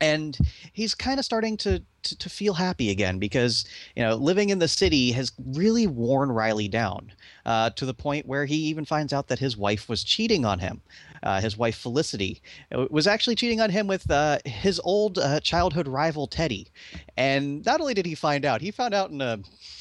and 0.00 0.36
he's 0.72 0.94
kind 0.94 1.18
of 1.18 1.24
starting 1.24 1.56
to, 1.58 1.82
to, 2.02 2.18
to 2.18 2.28
feel 2.28 2.54
happy 2.54 2.90
again 2.90 3.18
because 3.18 3.64
you 3.94 4.02
know 4.02 4.14
living 4.14 4.50
in 4.50 4.58
the 4.58 4.68
city 4.68 5.12
has 5.12 5.32
really 5.44 5.86
worn 5.86 6.30
Riley 6.32 6.68
down 6.68 7.12
uh, 7.46 7.70
to 7.70 7.86
the 7.86 7.94
point 7.94 8.26
where 8.26 8.44
he 8.44 8.56
even 8.56 8.84
finds 8.84 9.12
out 9.12 9.28
that 9.28 9.38
his 9.38 9.56
wife 9.56 9.88
was 9.88 10.04
cheating 10.04 10.44
on 10.44 10.58
him. 10.58 10.80
Uh, 11.22 11.40
his 11.40 11.56
wife 11.56 11.76
Felicity 11.76 12.42
uh, 12.74 12.84
was 12.90 13.06
actually 13.06 13.34
cheating 13.34 13.60
on 13.60 13.70
him 13.70 13.86
with 13.86 14.10
uh, 14.10 14.38
his 14.44 14.78
old 14.84 15.18
uh, 15.18 15.40
childhood 15.40 15.88
rival 15.88 16.26
Teddy, 16.26 16.68
and 17.16 17.64
not 17.64 17.80
only 17.80 17.94
did 17.94 18.04
he 18.04 18.14
find 18.14 18.44
out, 18.44 18.60
he 18.60 18.70
found 18.70 18.92
out 18.92 19.10
in 19.10 19.22
a 19.22 19.38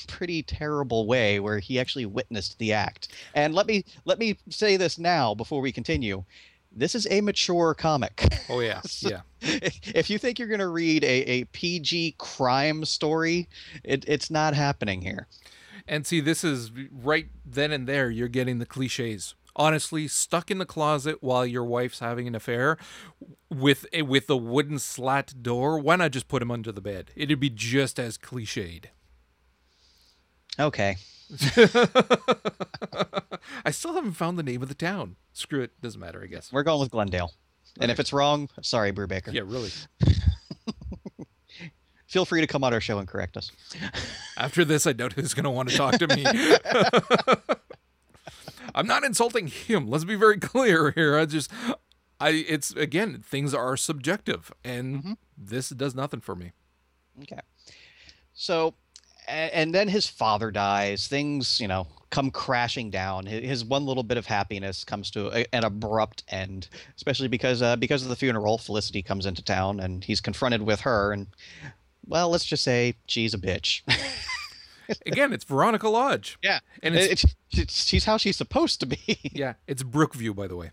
pretty 0.07 0.41
terrible 0.41 1.05
way 1.05 1.39
where 1.41 1.59
he 1.59 1.79
actually 1.79 2.05
witnessed 2.05 2.57
the 2.59 2.71
act. 2.71 3.09
And 3.33 3.53
let 3.53 3.67
me 3.67 3.83
let 4.05 4.19
me 4.19 4.37
say 4.49 4.77
this 4.77 4.97
now 4.97 5.33
before 5.33 5.59
we 5.59 5.73
continue 5.73 6.23
this 6.75 6.95
is 6.95 7.07
a 7.09 7.21
mature 7.21 7.73
comic. 7.73 8.27
Oh 8.49 8.59
yeah, 8.59 8.81
so 8.85 9.09
yeah. 9.09 9.21
If 9.41 10.09
you 10.09 10.17
think 10.17 10.39
you're 10.39 10.47
going 10.47 10.59
to 10.59 10.67
read 10.67 11.03
a, 11.03 11.07
a 11.07 11.43
PG 11.45 12.15
crime 12.17 12.85
story, 12.85 13.49
it, 13.83 14.05
it's 14.07 14.31
not 14.31 14.53
happening 14.53 15.01
here. 15.01 15.27
And 15.87 16.07
see, 16.07 16.21
this 16.21 16.43
is 16.43 16.71
right 16.91 17.27
then 17.45 17.71
and 17.71 17.87
there. 17.87 18.09
You're 18.09 18.29
getting 18.29 18.59
the 18.59 18.65
cliches. 18.65 19.35
Honestly, 19.55 20.07
stuck 20.07 20.49
in 20.49 20.57
the 20.57 20.65
closet 20.65 21.17
while 21.21 21.45
your 21.45 21.63
wife's 21.63 21.99
having 21.99 22.27
an 22.27 22.33
affair 22.33 22.77
with 23.51 23.85
a, 23.93 24.01
with 24.01 24.29
a 24.29 24.37
wooden 24.37 24.79
slat 24.79 25.43
door. 25.43 25.77
Why 25.77 25.97
not 25.97 26.11
just 26.11 26.27
put 26.27 26.41
him 26.41 26.49
under 26.49 26.71
the 26.71 26.81
bed? 26.81 27.11
It'd 27.15 27.39
be 27.39 27.51
just 27.51 27.99
as 27.99 28.17
cliched. 28.17 28.85
Okay. 30.59 30.95
I 33.65 33.71
still 33.71 33.93
haven't 33.93 34.13
found 34.13 34.37
the 34.37 34.43
name 34.43 34.61
of 34.61 34.69
the 34.69 34.75
town. 34.75 35.15
Screw 35.33 35.61
it, 35.61 35.81
doesn't 35.81 35.99
matter. 35.99 36.21
I 36.23 36.27
guess 36.27 36.51
we're 36.51 36.63
going 36.63 36.79
with 36.79 36.91
Glendale. 36.91 37.33
And 37.79 37.89
if 37.89 37.99
it's 37.99 38.13
wrong, 38.13 38.49
sorry, 38.61 38.91
Brubaker. 38.91 39.33
Yeah, 39.33 39.41
really. 39.45 39.71
Feel 42.07 42.25
free 42.25 42.41
to 42.41 42.47
come 42.47 42.63
on 42.63 42.73
our 42.73 42.81
show 42.81 42.99
and 42.99 43.07
correct 43.07 43.37
us. 43.37 43.51
After 44.37 44.63
this, 44.63 44.85
I 44.85 44.93
doubt 44.93 45.13
who's 45.13 45.33
going 45.33 45.45
to 45.45 45.49
want 45.49 45.69
to 45.69 45.75
talk 45.75 45.97
to 45.97 46.07
me. 46.07 46.23
I'm 48.75 48.85
not 48.85 49.03
insulting 49.03 49.47
him. 49.47 49.87
Let's 49.87 50.03
be 50.03 50.15
very 50.15 50.37
clear 50.37 50.91
here. 50.91 51.17
I 51.17 51.25
just, 51.25 51.51
I, 52.19 52.45
it's 52.47 52.71
again, 52.71 53.23
things 53.25 53.53
are 53.53 53.75
subjective, 53.75 54.51
and 54.63 54.97
mm-hmm. 54.97 55.13
this 55.35 55.69
does 55.69 55.95
nothing 55.95 56.21
for 56.21 56.35
me. 56.35 56.51
Okay. 57.23 57.39
So 58.33 58.75
and 59.27 59.73
then 59.73 59.87
his 59.87 60.07
father 60.07 60.51
dies. 60.51 61.07
Things, 61.07 61.59
you 61.59 61.67
know, 61.67 61.87
come 62.09 62.29
crashing 62.29 62.91
down. 62.91 63.25
His 63.25 63.65
one 63.65 63.85
little 63.85 64.03
bit 64.03 64.17
of 64.17 64.25
happiness 64.25 64.83
comes 64.83 65.09
to 65.11 65.29
an 65.53 65.63
abrupt 65.63 66.23
end, 66.27 66.67
especially 66.95 67.27
because 67.27 67.61
uh, 67.61 67.75
because 67.75 68.03
of 68.03 68.09
the 68.09 68.15
funeral. 68.15 68.57
Felicity 68.57 69.01
comes 69.01 69.25
into 69.25 69.43
town, 69.43 69.79
and 69.79 70.03
he's 70.03 70.21
confronted 70.21 70.61
with 70.61 70.81
her. 70.81 71.11
And 71.11 71.27
well, 72.07 72.29
let's 72.29 72.45
just 72.45 72.63
say 72.63 72.95
she's 73.07 73.33
a 73.33 73.39
bitch. 73.39 73.81
Again, 75.05 75.33
it's 75.33 75.45
Veronica 75.45 75.89
Lodge. 75.89 76.37
Yeah, 76.43 76.59
and 76.83 76.95
it's, 76.95 77.25
it's, 77.51 77.85
she's 77.85 78.05
how 78.05 78.17
she's 78.17 78.35
supposed 78.35 78.79
to 78.81 78.85
be. 78.85 79.17
yeah, 79.33 79.53
it's 79.67 79.81
Brookview, 79.81 80.35
by 80.35 80.47
the 80.47 80.55
way. 80.55 80.71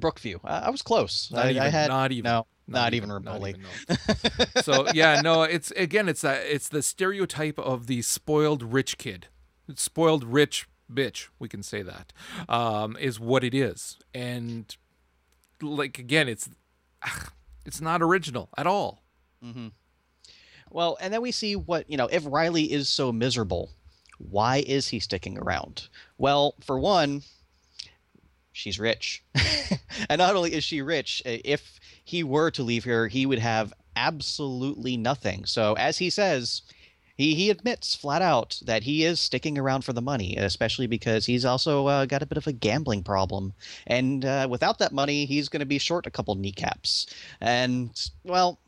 Brookview. 0.00 0.40
I, 0.42 0.60
I 0.60 0.70
was 0.70 0.82
close. 0.82 1.30
Not 1.30 1.46
I, 1.46 1.50
even, 1.50 1.62
I 1.62 1.68
had 1.68 1.88
not 1.88 2.10
even. 2.10 2.28
No, 2.30 2.46
not, 2.66 2.80
not 2.80 2.94
even, 2.94 3.10
even 3.10 3.14
remotely. 3.14 3.54
Not 3.88 3.98
even, 4.08 4.48
no. 4.56 4.62
so 4.62 4.86
yeah, 4.94 5.20
no, 5.20 5.42
it's 5.42 5.70
again, 5.72 6.08
it's 6.08 6.22
that 6.22 6.42
it's 6.46 6.68
the 6.68 6.82
stereotype 6.82 7.58
of 7.58 7.86
the 7.86 8.02
spoiled 8.02 8.62
rich 8.62 8.98
kid, 8.98 9.28
spoiled 9.74 10.24
rich 10.24 10.66
bitch. 10.92 11.28
We 11.38 11.48
can 11.48 11.62
say 11.62 11.82
that 11.82 12.12
um, 12.48 12.96
is 12.98 13.20
what 13.20 13.44
it 13.44 13.54
is, 13.54 13.98
and 14.14 14.74
like 15.60 15.98
again, 15.98 16.28
it's 16.28 16.48
it's 17.66 17.80
not 17.80 18.02
original 18.02 18.48
at 18.56 18.66
all. 18.66 19.02
Mm-hmm. 19.44 19.68
Well, 20.70 20.96
and 21.00 21.12
then 21.12 21.22
we 21.22 21.32
see 21.32 21.56
what 21.56 21.88
you 21.90 21.96
know. 21.96 22.06
If 22.06 22.24
Riley 22.26 22.72
is 22.72 22.88
so 22.88 23.12
miserable, 23.12 23.70
why 24.18 24.64
is 24.66 24.88
he 24.88 25.00
sticking 25.00 25.38
around? 25.38 25.88
Well, 26.18 26.54
for 26.60 26.78
one, 26.78 27.22
she's 28.52 28.78
rich. 28.78 29.22
and 30.08 30.18
not 30.18 30.34
only 30.34 30.54
is 30.54 30.64
she 30.64 30.82
rich, 30.82 31.22
if 31.24 31.78
he 32.04 32.22
were 32.22 32.50
to 32.50 32.62
leave 32.62 32.84
here, 32.84 33.08
he 33.08 33.26
would 33.26 33.38
have 33.38 33.72
absolutely 33.96 34.96
nothing. 34.96 35.44
So, 35.46 35.74
as 35.74 35.98
he 35.98 36.10
says, 36.10 36.62
he, 37.16 37.34
he 37.34 37.50
admits 37.50 37.94
flat 37.94 38.22
out 38.22 38.60
that 38.64 38.82
he 38.82 39.04
is 39.04 39.20
sticking 39.20 39.56
around 39.56 39.84
for 39.84 39.92
the 39.92 40.02
money, 40.02 40.36
especially 40.36 40.86
because 40.86 41.26
he's 41.26 41.44
also 41.44 41.86
uh, 41.86 42.06
got 42.06 42.22
a 42.22 42.26
bit 42.26 42.38
of 42.38 42.46
a 42.46 42.52
gambling 42.52 43.04
problem. 43.04 43.52
And 43.86 44.24
uh, 44.24 44.48
without 44.50 44.78
that 44.80 44.92
money, 44.92 45.24
he's 45.24 45.48
going 45.48 45.60
to 45.60 45.66
be 45.66 45.78
short 45.78 46.06
a 46.06 46.10
couple 46.10 46.34
kneecaps. 46.34 47.06
And, 47.40 47.90
well, 48.24 48.58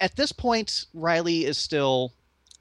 at 0.00 0.16
this 0.16 0.32
point, 0.32 0.86
Riley 0.92 1.46
is 1.46 1.56
still 1.56 2.12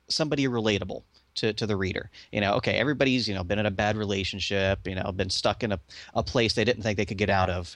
somebody 0.08 0.48
relatable 0.48 1.04
to, 1.36 1.52
to 1.54 1.66
the 1.66 1.76
reader. 1.76 2.10
You 2.32 2.42
know, 2.42 2.54
okay, 2.56 2.76
everybody's, 2.76 3.28
you 3.28 3.36
know, 3.36 3.44
been 3.44 3.60
in 3.60 3.66
a 3.66 3.72
bad 3.72 3.98
relationship, 3.98 4.88
you 4.88 4.96
know, 4.96 5.12
been 5.12 5.30
stuck 5.30 5.64
in 5.64 5.72
a, 5.72 5.80
a 6.14 6.24
place 6.24 6.54
they 6.54 6.64
didn't 6.64 6.84
think 6.84 6.98
they 6.98 7.06
could 7.06 7.18
get 7.18 7.30
out 7.30 7.50
of. 7.50 7.76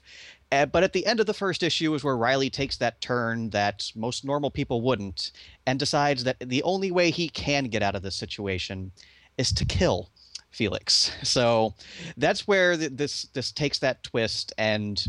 Uh, 0.52 0.66
but 0.66 0.84
at 0.84 0.94
the 0.94 1.06
end 1.06 1.20
of 1.20 1.26
the 1.26 1.34
first 1.34 1.62
issue 1.62 1.94
is 1.94 2.04
where 2.04 2.16
Riley 2.16 2.50
takes 2.50 2.78
that 2.78 3.02
turn 3.02 3.50
that 3.50 3.92
most 3.96 4.24
normal 4.24 4.50
people 4.50 4.82
wouldn't 4.82 5.32
and 5.66 5.78
decides 5.78 6.24
that 6.24 6.38
the 6.40 6.64
only 6.64 6.90
way 6.90 7.12
he 7.12 7.28
can 7.30 7.66
get 7.66 7.84
out 7.84 7.96
of 7.96 8.02
this 8.02 8.16
situation 8.16 8.92
is 9.38 9.52
to 9.54 9.66
kill 9.66 10.10
Felix. 10.52 11.12
So 11.24 11.74
that's 12.16 12.48
where 12.48 12.78
the, 12.78 12.88
this 12.90 13.24
this 13.34 13.52
takes 13.52 13.80
that 13.80 14.04
twist 14.04 14.54
and 14.58 15.06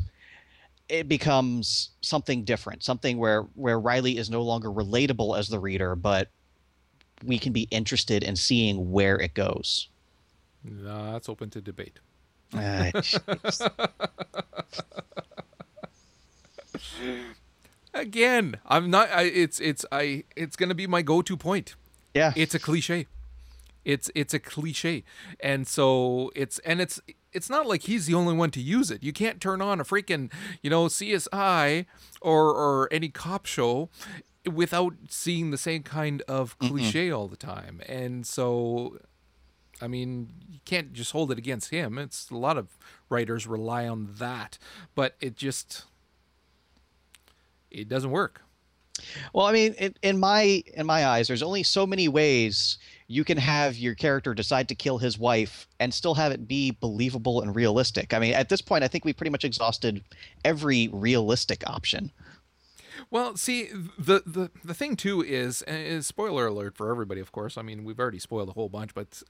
it 0.88 1.06
becomes 1.08 1.90
something 2.00 2.44
different, 2.44 2.82
something 2.82 3.18
where 3.18 3.42
where 3.54 3.78
Riley 3.78 4.18
is 4.18 4.30
no 4.30 4.42
longer 4.42 4.70
relatable 4.70 5.38
as 5.38 5.48
the 5.48 5.60
reader, 5.60 5.94
but 5.94 6.28
we 7.24 7.38
can 7.38 7.52
be 7.52 7.68
interested 7.70 8.24
in 8.24 8.34
seeing 8.36 8.90
where 8.90 9.20
it 9.20 9.34
goes. 9.34 9.88
That's 10.64 11.28
open 11.28 11.50
to 11.50 11.60
debate. 11.60 11.98
again, 17.94 18.56
I'm 18.66 18.90
not. 18.90 19.10
I, 19.10 19.22
it's 19.22 19.60
it's 19.60 19.84
I. 19.90 20.24
It's 20.36 20.56
gonna 20.56 20.74
be 20.74 20.86
my 20.86 21.02
go-to 21.02 21.36
point. 21.36 21.74
Yeah. 22.14 22.32
It's 22.36 22.54
a 22.54 22.58
cliche. 22.58 23.06
It's 23.84 24.10
it's 24.14 24.34
a 24.34 24.38
cliche, 24.38 25.04
and 25.40 25.66
so 25.66 26.30
it's 26.34 26.58
and 26.60 26.80
it's 26.80 27.00
it's 27.32 27.48
not 27.48 27.66
like 27.66 27.82
he's 27.82 28.06
the 28.06 28.14
only 28.14 28.34
one 28.34 28.50
to 28.52 28.60
use 28.60 28.90
it. 28.90 29.02
You 29.02 29.12
can't 29.12 29.40
turn 29.40 29.62
on 29.62 29.80
a 29.80 29.84
freaking 29.84 30.30
you 30.62 30.70
know 30.70 30.86
CSI 30.86 31.86
or 32.20 32.50
or 32.50 32.88
any 32.92 33.08
cop 33.08 33.46
show 33.46 33.88
without 34.44 34.94
seeing 35.08 35.50
the 35.50 35.58
same 35.58 35.82
kind 35.82 36.22
of 36.22 36.58
cliche 36.58 37.10
all 37.10 37.28
the 37.28 37.36
time. 37.36 37.80
And 37.86 38.26
so 38.26 38.98
I 39.80 39.88
mean, 39.88 40.28
you 40.50 40.58
can't 40.64 40.92
just 40.92 41.12
hold 41.12 41.30
it 41.30 41.38
against 41.38 41.70
him. 41.70 41.98
It's 41.98 42.30
a 42.30 42.36
lot 42.36 42.58
of 42.58 42.76
writers 43.08 43.46
rely 43.46 43.86
on 43.86 44.14
that, 44.18 44.58
but 44.94 45.14
it 45.20 45.36
just 45.36 45.84
it 47.70 47.88
doesn't 47.88 48.10
work. 48.10 48.42
Well, 49.32 49.46
I 49.46 49.52
mean, 49.52 49.74
in, 50.02 50.18
my 50.18 50.62
in 50.74 50.86
my 50.86 51.06
eyes, 51.06 51.28
there's 51.28 51.42
only 51.42 51.62
so 51.62 51.86
many 51.86 52.08
ways 52.08 52.78
you 53.06 53.24
can 53.24 53.38
have 53.38 53.76
your 53.76 53.94
character 53.94 54.34
decide 54.34 54.68
to 54.68 54.74
kill 54.74 54.98
his 54.98 55.18
wife 55.18 55.68
and 55.78 55.94
still 55.94 56.14
have 56.14 56.32
it 56.32 56.48
be 56.48 56.72
believable 56.72 57.40
and 57.40 57.54
realistic. 57.54 58.12
I 58.12 58.18
mean, 58.18 58.34
at 58.34 58.48
this 58.48 58.60
point, 58.60 58.84
I 58.84 58.88
think 58.88 59.04
we 59.04 59.12
pretty 59.12 59.30
much 59.30 59.44
exhausted 59.44 60.02
every 60.44 60.88
realistic 60.92 61.62
option. 61.68 62.10
Well, 63.10 63.36
see, 63.36 63.70
the 63.98 64.22
the 64.26 64.50
the 64.64 64.74
thing 64.74 64.96
too 64.96 65.22
is, 65.22 65.62
is 65.62 66.06
spoiler 66.06 66.46
alert 66.46 66.76
for 66.76 66.90
everybody, 66.90 67.20
of 67.20 67.32
course. 67.32 67.56
I 67.56 67.62
mean, 67.62 67.84
we've 67.84 67.98
already 67.98 68.18
spoiled 68.18 68.48
a 68.48 68.52
whole 68.52 68.68
bunch, 68.68 68.94
but 68.94 69.22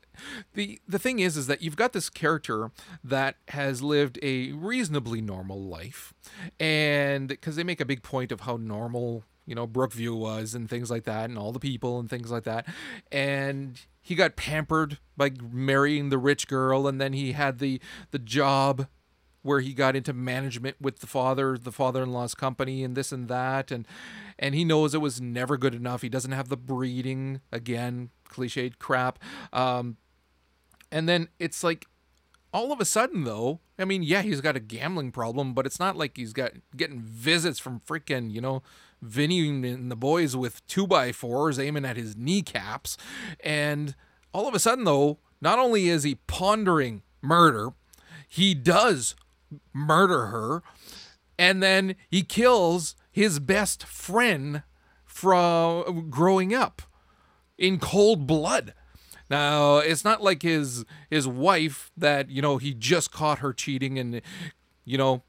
the 0.54 0.80
the 0.86 0.98
thing 0.98 1.18
is, 1.18 1.36
is 1.36 1.46
that 1.46 1.62
you've 1.62 1.76
got 1.76 1.92
this 1.92 2.10
character 2.10 2.70
that 3.02 3.36
has 3.48 3.82
lived 3.82 4.18
a 4.22 4.52
reasonably 4.52 5.20
normal 5.20 5.62
life, 5.62 6.14
and 6.58 7.28
because 7.28 7.56
they 7.56 7.64
make 7.64 7.80
a 7.80 7.86
big 7.86 8.02
point 8.02 8.32
of 8.32 8.40
how 8.40 8.56
normal 8.56 9.24
you 9.46 9.54
know 9.54 9.66
Brookview 9.66 10.16
was 10.16 10.54
and 10.54 10.68
things 10.68 10.90
like 10.90 11.04
that, 11.04 11.28
and 11.28 11.38
all 11.38 11.52
the 11.52 11.60
people 11.60 11.98
and 11.98 12.08
things 12.10 12.30
like 12.30 12.44
that, 12.44 12.66
and 13.12 13.80
he 14.00 14.14
got 14.14 14.36
pampered 14.36 14.98
by 15.16 15.30
marrying 15.52 16.08
the 16.08 16.18
rich 16.18 16.48
girl, 16.48 16.86
and 16.86 17.00
then 17.00 17.12
he 17.12 17.32
had 17.32 17.58
the 17.58 17.80
the 18.10 18.18
job 18.18 18.86
where 19.48 19.60
he 19.60 19.72
got 19.72 19.96
into 19.96 20.12
management 20.12 20.76
with 20.80 21.00
the 21.00 21.06
father, 21.06 21.56
the 21.56 21.72
father-in-law's 21.72 22.34
company, 22.34 22.84
and 22.84 22.94
this 22.94 23.10
and 23.10 23.28
that, 23.28 23.70
and 23.70 23.86
and 24.38 24.54
he 24.54 24.64
knows 24.64 24.94
it 24.94 25.00
was 25.00 25.20
never 25.20 25.56
good 25.56 25.74
enough. 25.74 26.02
He 26.02 26.08
doesn't 26.08 26.32
have 26.32 26.48
the 26.48 26.56
breeding 26.56 27.40
again, 27.50 28.10
cliched 28.28 28.78
crap. 28.78 29.18
Um, 29.52 29.96
and 30.92 31.08
then 31.08 31.28
it's 31.38 31.64
like 31.64 31.86
all 32.52 32.72
of 32.72 32.80
a 32.80 32.84
sudden 32.84 33.24
though 33.24 33.60
i 33.78 33.84
mean 33.84 34.02
yeah 34.02 34.22
he's 34.22 34.40
got 34.40 34.56
a 34.56 34.60
gambling 34.60 35.12
problem 35.12 35.52
but 35.52 35.66
it's 35.66 35.78
not 35.78 35.96
like 35.96 36.16
he's 36.16 36.32
got 36.32 36.52
getting 36.76 37.00
visits 37.00 37.58
from 37.58 37.80
freaking 37.80 38.32
you 38.32 38.40
know 38.40 38.62
vinny 39.02 39.48
and 39.48 39.90
the 39.90 39.96
boys 39.96 40.34
with 40.34 40.66
two 40.66 40.86
by 40.86 41.12
fours 41.12 41.58
aiming 41.58 41.84
at 41.84 41.96
his 41.96 42.16
kneecaps 42.16 42.96
and 43.40 43.94
all 44.32 44.48
of 44.48 44.54
a 44.54 44.58
sudden 44.58 44.84
though 44.84 45.18
not 45.40 45.58
only 45.58 45.88
is 45.88 46.04
he 46.04 46.14
pondering 46.26 47.02
murder 47.20 47.70
he 48.28 48.54
does 48.54 49.14
murder 49.72 50.26
her 50.26 50.62
and 51.38 51.62
then 51.62 51.94
he 52.08 52.22
kills 52.22 52.96
his 53.10 53.38
best 53.38 53.84
friend 53.84 54.62
from 55.04 56.10
growing 56.10 56.52
up 56.54 56.82
in 57.56 57.78
cold 57.78 58.26
blood. 58.26 58.74
Now 59.30 59.78
it's 59.78 60.04
not 60.04 60.22
like 60.22 60.42
his 60.42 60.84
his 61.10 61.28
wife 61.28 61.90
that 61.96 62.30
you 62.30 62.42
know 62.42 62.56
he 62.56 62.74
just 62.74 63.12
caught 63.12 63.38
her 63.38 63.52
cheating 63.52 63.98
and 63.98 64.20
you 64.84 64.98
know 64.98 65.22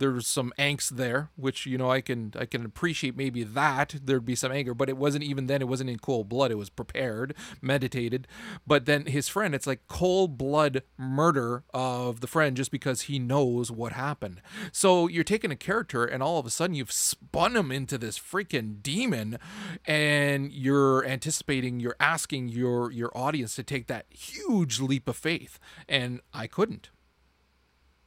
there's 0.00 0.26
some 0.26 0.52
angst 0.58 0.90
there 0.90 1.30
which 1.36 1.66
you 1.66 1.78
know 1.78 1.90
i 1.90 2.00
can 2.00 2.32
i 2.38 2.44
can 2.44 2.64
appreciate 2.64 3.16
maybe 3.16 3.44
that 3.44 3.94
there'd 4.02 4.26
be 4.26 4.34
some 4.34 4.52
anger 4.52 4.74
but 4.74 4.88
it 4.88 4.96
wasn't 4.96 5.22
even 5.22 5.46
then 5.46 5.62
it 5.62 5.68
wasn't 5.68 5.88
in 5.88 5.98
cold 5.98 6.28
blood 6.28 6.50
it 6.50 6.56
was 6.56 6.70
prepared 6.70 7.34
meditated. 7.60 8.26
But 8.66 8.86
then 8.86 9.06
his 9.06 9.28
friend 9.28 9.54
it's 9.54 9.66
like 9.66 9.86
cold 9.88 10.38
blood 10.38 10.82
murder 10.96 11.64
of 11.72 12.20
the 12.20 12.26
friend 12.26 12.56
just 12.56 12.70
because 12.70 13.02
he 13.02 13.18
knows 13.18 13.70
what 13.70 13.92
happened. 13.92 14.40
So 14.72 15.08
you're 15.08 15.24
taking 15.24 15.50
a 15.50 15.56
character 15.56 16.04
and 16.04 16.22
all 16.22 16.38
of 16.38 16.46
a 16.46 16.50
sudden 16.50 16.74
you've 16.74 16.92
spun 16.92 17.56
him 17.56 17.70
into 17.70 17.98
this 17.98 18.18
freaking 18.18 18.82
demon 18.82 19.38
and 19.86 20.52
you're 20.52 21.04
anticipating 21.04 21.80
you're 21.80 21.96
asking 22.00 22.48
your 22.48 22.90
your 22.90 23.10
audience 23.16 23.54
to 23.56 23.62
take 23.62 23.86
that 23.86 24.06
huge 24.10 24.80
leap 24.80 25.08
of 25.08 25.16
faith. 25.16 25.58
And 25.88 26.20
i 26.32 26.46
couldn't. 26.46 26.90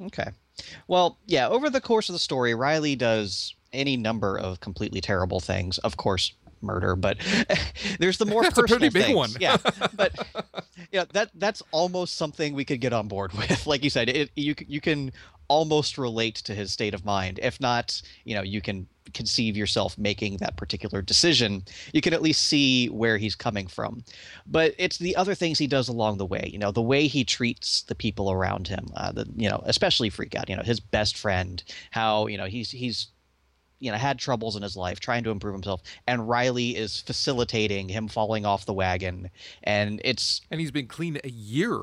Okay. 0.02 0.32
Well, 0.88 1.18
yeah, 1.26 1.48
over 1.48 1.70
the 1.70 1.82
course 1.82 2.10
of 2.10 2.14
the 2.14 2.20
story, 2.20 2.54
Riley 2.54 2.96
does 2.96 3.56
any 3.72 3.98
number 3.98 4.38
of 4.38 4.60
completely 4.60 5.02
terrible 5.02 5.40
things. 5.40 5.78
Of 5.80 5.98
course, 5.98 6.34
murder, 6.62 6.96
but 6.96 7.18
there's 8.00 8.18
the 8.18 8.26
more 8.26 8.44
That's 8.44 8.58
a 8.58 8.64
pretty 8.64 8.90
big 8.90 9.06
things. 9.06 9.16
one. 9.16 9.32
yeah, 9.40 9.58
but 9.96 10.14
yeah, 10.92 11.06
that 11.14 11.32
that's 11.36 11.62
almost 11.72 12.16
something 12.18 12.54
we 12.54 12.66
could 12.66 12.82
get 12.82 12.94
on 12.94 13.08
board 13.08 13.34
with. 13.38 13.66
Like 13.68 13.84
you 13.84 13.90
said, 13.90 14.10
it, 14.10 14.32
you 14.36 14.56
you 14.68 14.82
can 14.82 15.12
almost 15.48 15.98
relate 15.98 16.36
to 16.36 16.56
his 16.56 16.72
state 16.72 16.94
of 16.94 17.04
mind. 17.06 17.40
If 17.42 17.60
not, 17.60 18.02
you 18.24 18.36
know, 18.36 18.42
you 18.42 18.62
can 18.62 18.88
conceive 19.14 19.56
yourself 19.58 19.98
making 19.98 20.38
that 20.38 20.58
particular 20.58 21.02
decision. 21.02 21.64
You 21.94 22.02
can 22.02 22.14
at 22.14 22.22
least 22.22 22.44
see 22.44 22.88
where 22.90 23.18
he's 23.18 23.36
coming 23.36 23.68
from. 23.68 24.04
But 24.46 24.76
it's 24.78 24.98
the 24.98 25.16
other 25.16 25.36
things 25.36 25.60
he 25.60 25.68
does 25.68 25.88
along 25.90 26.18
the 26.18 26.26
way. 26.26 26.50
You 26.52 26.60
know, 26.60 26.72
the 26.72 26.82
way 26.82 27.08
he 27.08 27.24
treats 27.24 27.84
the 27.84 27.96
people 27.96 28.32
around 28.32 28.68
him. 28.68 28.88
Uh, 28.96 29.12
the 29.12 29.28
you 29.36 29.50
know, 29.50 29.62
especially 29.66 30.10
freak 30.10 30.36
out. 30.36 30.50
You 30.50 30.56
know, 30.56 30.64
his 30.64 30.80
best 30.80 31.18
friend. 31.18 31.64
How 31.92 32.28
you 32.28 32.38
know 32.38 32.46
he's 32.46 32.72
he's 32.72 33.08
you 33.80 33.92
know 33.92 33.98
had 33.98 34.18
troubles 34.18 34.56
in 34.56 34.64
his 34.64 34.78
life 34.78 35.00
trying 35.02 35.24
to 35.26 35.30
improve 35.30 35.54
himself 35.54 35.82
and 36.08 36.30
riley 36.30 36.70
is 36.74 37.02
facilitating 37.02 37.90
him 37.90 38.08
falling 38.08 38.46
off 38.46 38.66
the 38.66 38.72
wagon 38.74 39.30
and 39.64 40.00
it's 40.06 40.40
and 40.50 40.62
he's 40.62 40.72
been 40.72 40.88
clean 40.88 41.20
a 41.26 41.30
year. 41.30 41.82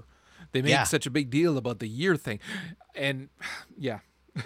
They 0.52 0.62
make 0.62 0.70
Yeah. 0.70 0.84
such 0.84 1.04
a 1.04 1.10
big 1.10 1.28
deal 1.30 1.58
about 1.58 1.78
the 1.78 1.86
year 1.88 2.16
thing, 2.16 2.40
and 2.96 3.28
yeah, 3.78 3.98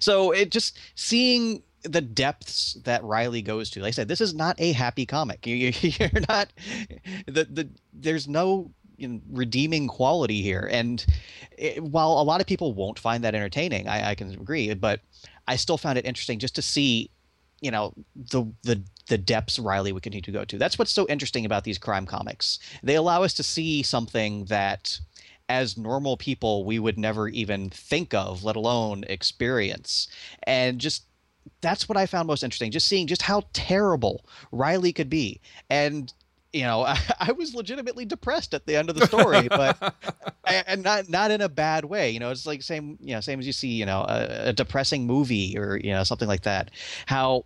so 0.00 0.30
it 0.32 0.50
just 0.50 0.78
seeing 0.94 1.62
the 1.84 2.00
depths 2.00 2.74
that 2.84 3.02
riley 3.02 3.42
goes 3.42 3.70
to 3.70 3.80
like 3.80 3.88
i 3.88 3.90
said 3.90 4.08
this 4.08 4.20
is 4.20 4.34
not 4.34 4.54
a 4.60 4.72
happy 4.72 5.04
comic 5.06 5.46
you, 5.46 5.72
you're 5.80 6.10
not 6.28 6.52
the, 7.26 7.44
the 7.50 7.68
there's 7.92 8.28
no 8.28 8.70
you 8.96 9.08
know, 9.08 9.20
redeeming 9.30 9.88
quality 9.88 10.42
here 10.42 10.68
and 10.70 11.04
it, 11.58 11.82
while 11.82 12.12
a 12.12 12.22
lot 12.22 12.40
of 12.40 12.46
people 12.46 12.72
won't 12.72 12.98
find 12.98 13.24
that 13.24 13.34
entertaining 13.34 13.88
I, 13.88 14.10
I 14.10 14.14
can 14.14 14.30
agree 14.32 14.72
but 14.74 15.00
i 15.48 15.56
still 15.56 15.78
found 15.78 15.98
it 15.98 16.06
interesting 16.06 16.38
just 16.38 16.54
to 16.54 16.62
see 16.62 17.10
you 17.60 17.70
know 17.70 17.94
the 18.14 18.44
the 18.62 18.82
the 19.08 19.18
depths 19.18 19.58
Riley 19.58 19.92
would 19.92 20.02
continue 20.02 20.22
to 20.22 20.30
go 20.30 20.44
to. 20.44 20.58
That's 20.58 20.78
what's 20.78 20.90
so 20.90 21.06
interesting 21.08 21.44
about 21.44 21.64
these 21.64 21.78
crime 21.78 22.06
comics. 22.06 22.58
They 22.82 22.94
allow 22.94 23.22
us 23.22 23.34
to 23.34 23.42
see 23.42 23.82
something 23.82 24.44
that 24.46 25.00
as 25.52 25.76
normal 25.76 26.16
people 26.16 26.64
we 26.64 26.78
would 26.78 26.98
never 26.98 27.28
even 27.28 27.68
think 27.68 28.14
of, 28.14 28.42
let 28.42 28.56
alone 28.56 29.04
experience. 29.06 30.08
And 30.44 30.78
just 30.78 31.04
that's 31.60 31.90
what 31.90 31.98
I 31.98 32.06
found 32.06 32.26
most 32.26 32.42
interesting, 32.42 32.70
just 32.70 32.88
seeing 32.88 33.06
just 33.06 33.20
how 33.20 33.42
terrible 33.52 34.24
Riley 34.50 34.94
could 34.94 35.10
be. 35.10 35.42
And 35.68 36.10
you 36.54 36.62
know, 36.62 36.82
I, 36.82 36.98
I 37.20 37.32
was 37.32 37.54
legitimately 37.54 38.06
depressed 38.06 38.54
at 38.54 38.66
the 38.66 38.76
end 38.76 38.88
of 38.88 38.96
the 38.96 39.06
story, 39.06 39.48
but 39.48 39.94
and 40.66 40.82
not 40.82 41.10
not 41.10 41.30
in 41.30 41.42
a 41.42 41.50
bad 41.50 41.84
way. 41.84 42.08
You 42.10 42.20
know, 42.20 42.30
it's 42.30 42.46
like 42.46 42.62
same 42.62 42.96
you 43.02 43.14
know 43.14 43.20
same 43.20 43.38
as 43.38 43.46
you 43.46 43.52
see 43.52 43.68
you 43.68 43.84
know 43.84 44.06
a, 44.08 44.48
a 44.48 44.52
depressing 44.54 45.06
movie 45.06 45.58
or 45.58 45.76
you 45.76 45.90
know 45.90 46.02
something 46.02 46.28
like 46.28 46.44
that. 46.44 46.70
How 47.04 47.44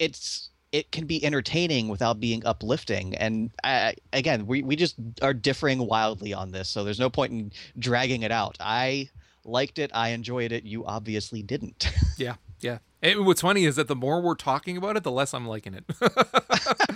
it's 0.00 0.50
it 0.76 0.92
can 0.92 1.06
be 1.06 1.24
entertaining 1.24 1.88
without 1.88 2.20
being 2.20 2.44
uplifting. 2.44 3.14
And 3.16 3.50
I, 3.64 3.94
again 4.12 4.46
we, 4.46 4.62
we 4.62 4.76
just 4.76 4.96
are 5.22 5.32
differing 5.32 5.78
wildly 5.78 6.34
on 6.34 6.52
this 6.52 6.68
so 6.68 6.84
there's 6.84 7.00
no 7.00 7.08
point 7.08 7.32
in 7.32 7.52
dragging 7.78 8.22
it 8.22 8.30
out. 8.30 8.56
I 8.60 9.08
liked 9.44 9.78
it. 9.78 9.90
I 9.94 10.10
enjoyed 10.10 10.52
it. 10.52 10.64
You 10.64 10.84
obviously 10.84 11.42
didn't. 11.42 11.90
Yeah, 12.18 12.36
yeah. 12.60 12.78
And 13.02 13.26
what's 13.26 13.42
funny 13.42 13.64
is 13.66 13.76
that 13.76 13.88
the 13.88 13.94
more 13.94 14.22
we're 14.22 14.34
talking 14.34 14.76
about 14.76 14.96
it, 14.96 15.02
the 15.02 15.10
less 15.10 15.34
I'm 15.34 15.46
liking 15.46 15.74
it. 15.74 15.84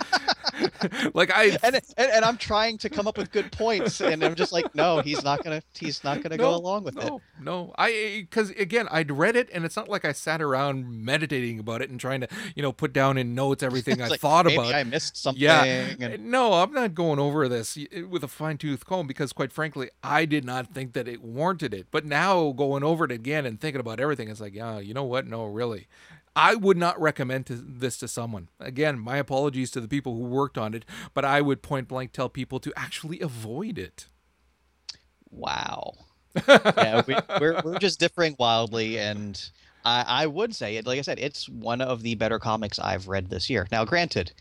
like 1.13 1.31
I 1.31 1.57
and, 1.63 1.75
and 1.75 2.11
and 2.11 2.25
i'm 2.25 2.37
trying 2.37 2.77
to 2.79 2.89
come 2.89 3.07
up 3.07 3.17
with 3.17 3.31
good 3.31 3.51
points 3.51 4.01
and 4.01 4.23
i'm 4.23 4.35
just 4.35 4.51
like 4.51 4.73
no 4.75 5.01
he's 5.01 5.23
not 5.23 5.43
gonna 5.43 5.61
he's 5.73 6.03
not 6.03 6.21
gonna 6.21 6.37
go 6.37 6.55
along 6.55 6.83
with 6.83 6.97
it 6.97 7.03
no, 7.03 7.21
no. 7.39 7.73
I 7.77 8.25
because 8.29 8.51
again, 8.51 8.87
I'd 8.91 9.11
read 9.11 9.35
it, 9.35 9.49
and 9.53 9.65
it's 9.65 9.75
not 9.75 9.89
like 9.89 10.05
I 10.05 10.11
sat 10.11 10.41
around 10.41 11.03
meditating 11.03 11.59
about 11.59 11.81
it 11.81 11.89
and 11.89 11.99
trying 11.99 12.21
to, 12.21 12.27
you 12.55 12.61
know, 12.61 12.71
put 12.71 12.93
down 12.93 13.17
in 13.17 13.35
notes 13.35 13.63
everything 13.71 14.01
I 14.01 14.07
like, 14.07 14.19
thought 14.19 14.51
about. 14.51 14.73
i 14.73 14.83
missed 14.83 15.17
something 15.17 15.41
yeah, 15.41 15.63
and- 15.63 16.25
no, 16.25 16.53
I'm 16.53 16.71
not 16.73 16.93
going 16.93 17.19
over 17.19 17.47
this 17.47 17.77
with 18.09 18.23
a 18.23 18.27
fine 18.27 18.57
tooth 18.57 18.85
comb 18.85 19.07
because, 19.07 19.33
quite 19.33 19.51
frankly, 19.51 19.89
I 20.03 20.25
did 20.25 20.45
not 20.45 20.73
think 20.73 20.93
that 20.93 21.07
it 21.07 21.21
warranted 21.21 21.73
it. 21.73 21.87
But 21.91 22.05
now 22.05 22.51
going 22.51 22.83
over 22.83 23.05
it 23.05 23.11
again 23.11 23.45
and 23.45 23.59
thinking 23.59 23.79
about 23.79 23.99
everything, 23.99 24.29
it's 24.29 24.41
like, 24.41 24.53
yeah, 24.53 24.79
you 24.79 24.93
know 24.93 25.03
what? 25.03 25.27
No, 25.27 25.45
really. 25.45 25.87
I 26.35 26.55
would 26.55 26.77
not 26.77 26.99
recommend 26.99 27.45
to, 27.47 27.55
this 27.55 27.97
to 27.97 28.07
someone. 28.07 28.49
Again, 28.59 28.99
my 28.99 29.17
apologies 29.17 29.71
to 29.71 29.81
the 29.81 29.87
people 29.87 30.15
who 30.15 30.23
worked 30.23 30.57
on 30.57 30.73
it, 30.73 30.85
but 31.13 31.25
I 31.25 31.41
would 31.41 31.61
point 31.61 31.87
blank 31.87 32.13
tell 32.13 32.29
people 32.29 32.59
to 32.61 32.71
actually 32.75 33.19
avoid 33.19 33.77
it. 33.77 34.07
Wow. 35.29 35.93
yeah, 36.47 37.01
we, 37.05 37.15
we're 37.41 37.61
we're 37.63 37.79
just 37.79 37.99
differing 37.99 38.35
wildly, 38.39 38.97
and 38.97 39.49
I, 39.83 40.05
I 40.07 40.27
would 40.27 40.55
say 40.55 40.77
it. 40.77 40.85
Like 40.85 40.99
I 40.99 41.01
said, 41.01 41.19
it's 41.19 41.49
one 41.49 41.81
of 41.81 42.03
the 42.03 42.15
better 42.15 42.39
comics 42.39 42.79
I've 42.79 43.09
read 43.09 43.29
this 43.29 43.49
year. 43.49 43.67
Now, 43.69 43.83
granted, 43.83 44.31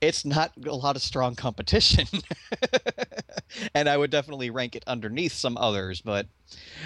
it's 0.00 0.24
not 0.24 0.52
a 0.64 0.74
lot 0.74 0.94
of 0.94 1.02
strong 1.02 1.34
competition, 1.34 2.06
and 3.74 3.88
I 3.88 3.96
would 3.96 4.12
definitely 4.12 4.50
rank 4.50 4.76
it 4.76 4.84
underneath 4.86 5.32
some 5.32 5.56
others. 5.56 6.00
But 6.00 6.26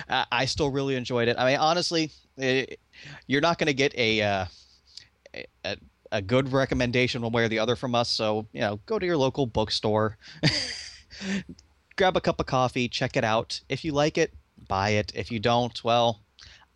I, 0.09 0.25
I 0.33 0.45
still 0.47 0.71
really 0.71 0.97
enjoyed 0.97 1.29
it. 1.29 1.37
I 1.39 1.45
mean, 1.45 1.59
honestly, 1.59 2.11
it, 2.39 2.81
you're 3.27 3.41
not 3.41 3.59
going 3.59 3.67
to 3.67 3.75
get 3.75 3.97
a, 3.97 4.23
uh, 4.23 4.45
a 5.65 5.77
a 6.15 6.23
good 6.23 6.53
recommendation 6.53 7.23
one 7.23 7.33
way 7.33 7.43
or 7.45 7.49
the 7.49 7.59
other 7.59 7.75
from 7.75 7.95
us. 7.95 8.09
So 8.09 8.47
you 8.53 8.61
know, 8.61 8.79
go 8.87 8.99
to 8.99 9.05
your 9.05 9.17
local 9.17 9.47
bookstore, 9.47 10.17
grab 11.97 12.17
a 12.17 12.21
cup 12.21 12.39
of 12.39 12.47
coffee, 12.47 12.89
check 12.89 13.17
it 13.17 13.25
out. 13.25 13.61
If 13.69 13.85
you 13.85 13.93
like 13.93 14.17
it, 14.17 14.33
buy 14.69 14.91
it. 14.91 15.13
If 15.15 15.33
you 15.33 15.41
don't, 15.41 15.83
well, 15.83 16.21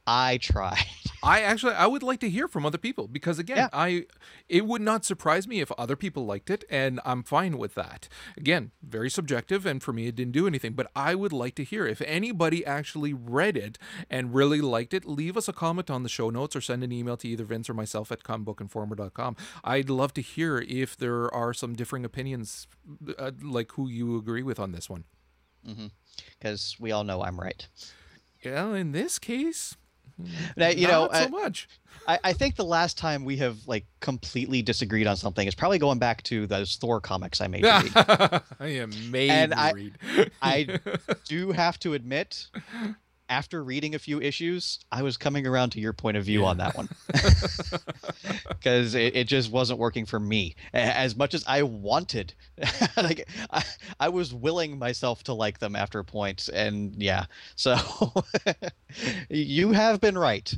I 0.07 0.39
tried. 0.39 0.85
I 1.23 1.41
actually 1.43 1.75
I 1.75 1.87
would 1.87 2.03
like 2.03 2.21
to 2.21 2.31
hear 2.31 2.47
from 2.49 2.65
other 2.65 2.79
people 2.79 3.09
because 3.09 3.39
again, 3.39 3.57
Yeah. 3.57 3.69
I 3.73 4.07
it 4.49 4.67
would 4.67 4.81
not 4.83 5.05
surprise 5.05 5.49
me 5.49 5.61
if 5.61 5.73
other 5.73 5.97
people 5.97 6.25
liked 6.27 6.49
it 6.51 6.65
and 6.71 7.01
I'm 7.05 7.23
fine 7.23 7.59
with 7.59 7.75
that. 7.75 8.09
Again, 8.37 8.71
very 8.83 9.11
subjective 9.11 9.67
and 9.67 9.83
for 9.83 9.93
me 9.93 10.07
it 10.07 10.15
didn't 10.15 10.33
do 10.33 10.47
anything, 10.47 10.75
but 10.75 10.91
I 10.95 11.15
would 11.15 11.33
like 11.33 11.55
to 11.57 11.65
hear 11.65 11.87
if 11.87 12.01
anybody 12.03 12.65
actually 12.65 13.13
read 13.13 13.57
it 13.57 13.79
and 14.09 14.33
really 14.35 14.61
liked 14.61 14.95
it, 14.95 15.05
leave 15.07 15.37
us 15.37 15.49
a 15.49 15.53
comment 15.53 15.91
on 15.91 16.03
the 16.05 16.09
show 16.09 16.31
notes 16.31 16.55
or 16.55 16.61
send 16.61 16.85
an 16.85 16.93
email 16.93 17.17
to 17.19 17.29
either 17.29 17.45
Vince 17.45 17.69
or 17.69 17.75
myself 17.75 18.13
at 18.13 18.23
comicbookinformer.com. 18.23 19.37
I'd 19.65 19.91
love 19.91 20.15
to 20.15 20.23
hear 20.23 20.59
if 20.69 20.97
there 20.97 21.33
are 21.35 21.53
some 21.53 21.75
differing 21.75 22.05
opinions 22.05 22.67
uh, 23.19 23.33
like 23.43 23.73
who 23.73 23.89
you 23.89 24.17
agree 24.17 24.43
with 24.43 24.59
on 24.61 24.73
this 24.73 24.89
one. 24.89 25.05
because 26.39 26.77
we 26.81 26.93
all 26.93 27.05
know 27.05 27.23
I'm 27.23 27.39
right. 27.39 27.67
Well, 28.45 28.73
in 28.75 28.93
this 28.93 29.19
case, 29.19 29.77
Mm-hmm. 30.21 30.33
Now, 30.57 30.69
you 30.69 30.87
not 30.89 31.13
know, 31.13 31.19
so 31.19 31.25
I, 31.25 31.29
much. 31.29 31.69
I, 32.07 32.19
I 32.25 32.33
think 32.33 32.57
the 32.57 32.65
last 32.65 32.97
time 32.99 33.25
we 33.25 33.37
have 33.39 33.59
like 33.67 33.87
completely 34.01 34.63
disagreed 34.63 35.07
on 35.07 35.17
something 35.17 35.47
is 35.47 35.55
probably 35.55 35.79
going 35.79 35.99
back 35.99 36.23
to 36.25 36.47
those 36.47 36.77
Thor 36.77 37.01
comics 37.01 37.41
I 37.41 37.47
made. 37.49 37.65
read. 37.65 37.93
I 37.95 38.43
am 38.69 38.91
made 39.11 39.31
And 39.31 39.55
I- 39.55 39.73
read. 39.73 39.99
I 40.43 40.79
do 41.25 41.53
have 41.53 41.79
to 41.81 41.95
admit, 41.95 42.47
after 43.29 43.63
reading 43.63 43.95
a 43.95 43.99
few 43.99 44.21
issues, 44.21 44.79
I 44.91 45.03
was 45.03 45.17
coming 45.17 45.47
around 45.47 45.71
to 45.71 45.81
your 45.81 45.93
point 45.93 46.17
of 46.17 46.25
view 46.25 46.45
on 46.47 46.59
that 46.59 46.77
one 46.77 46.89
because 48.49 48.95
it, 48.95 49.17
it 49.17 49.25
just 49.29 49.51
wasn't 49.51 49.79
working 49.79 50.07
for 50.07 50.19
me 50.19 50.55
as 50.73 51.17
much 51.17 51.35
as 51.35 51.45
I 51.47 51.63
wanted. 51.63 52.35
like 52.97 53.29
I, 53.51 53.63
I 54.01 54.09
was 54.09 54.33
willing 54.33 54.79
myself 54.79 55.23
to 55.25 55.35
like 55.35 55.59
them 55.59 55.77
after 55.77 55.99
a 55.99 56.05
point, 56.05 56.49
and 56.49 56.95
yeah, 57.01 57.27
so 57.57 57.77
you 59.29 59.73
have 59.73 60.01
been 60.01 60.17
right. 60.17 60.53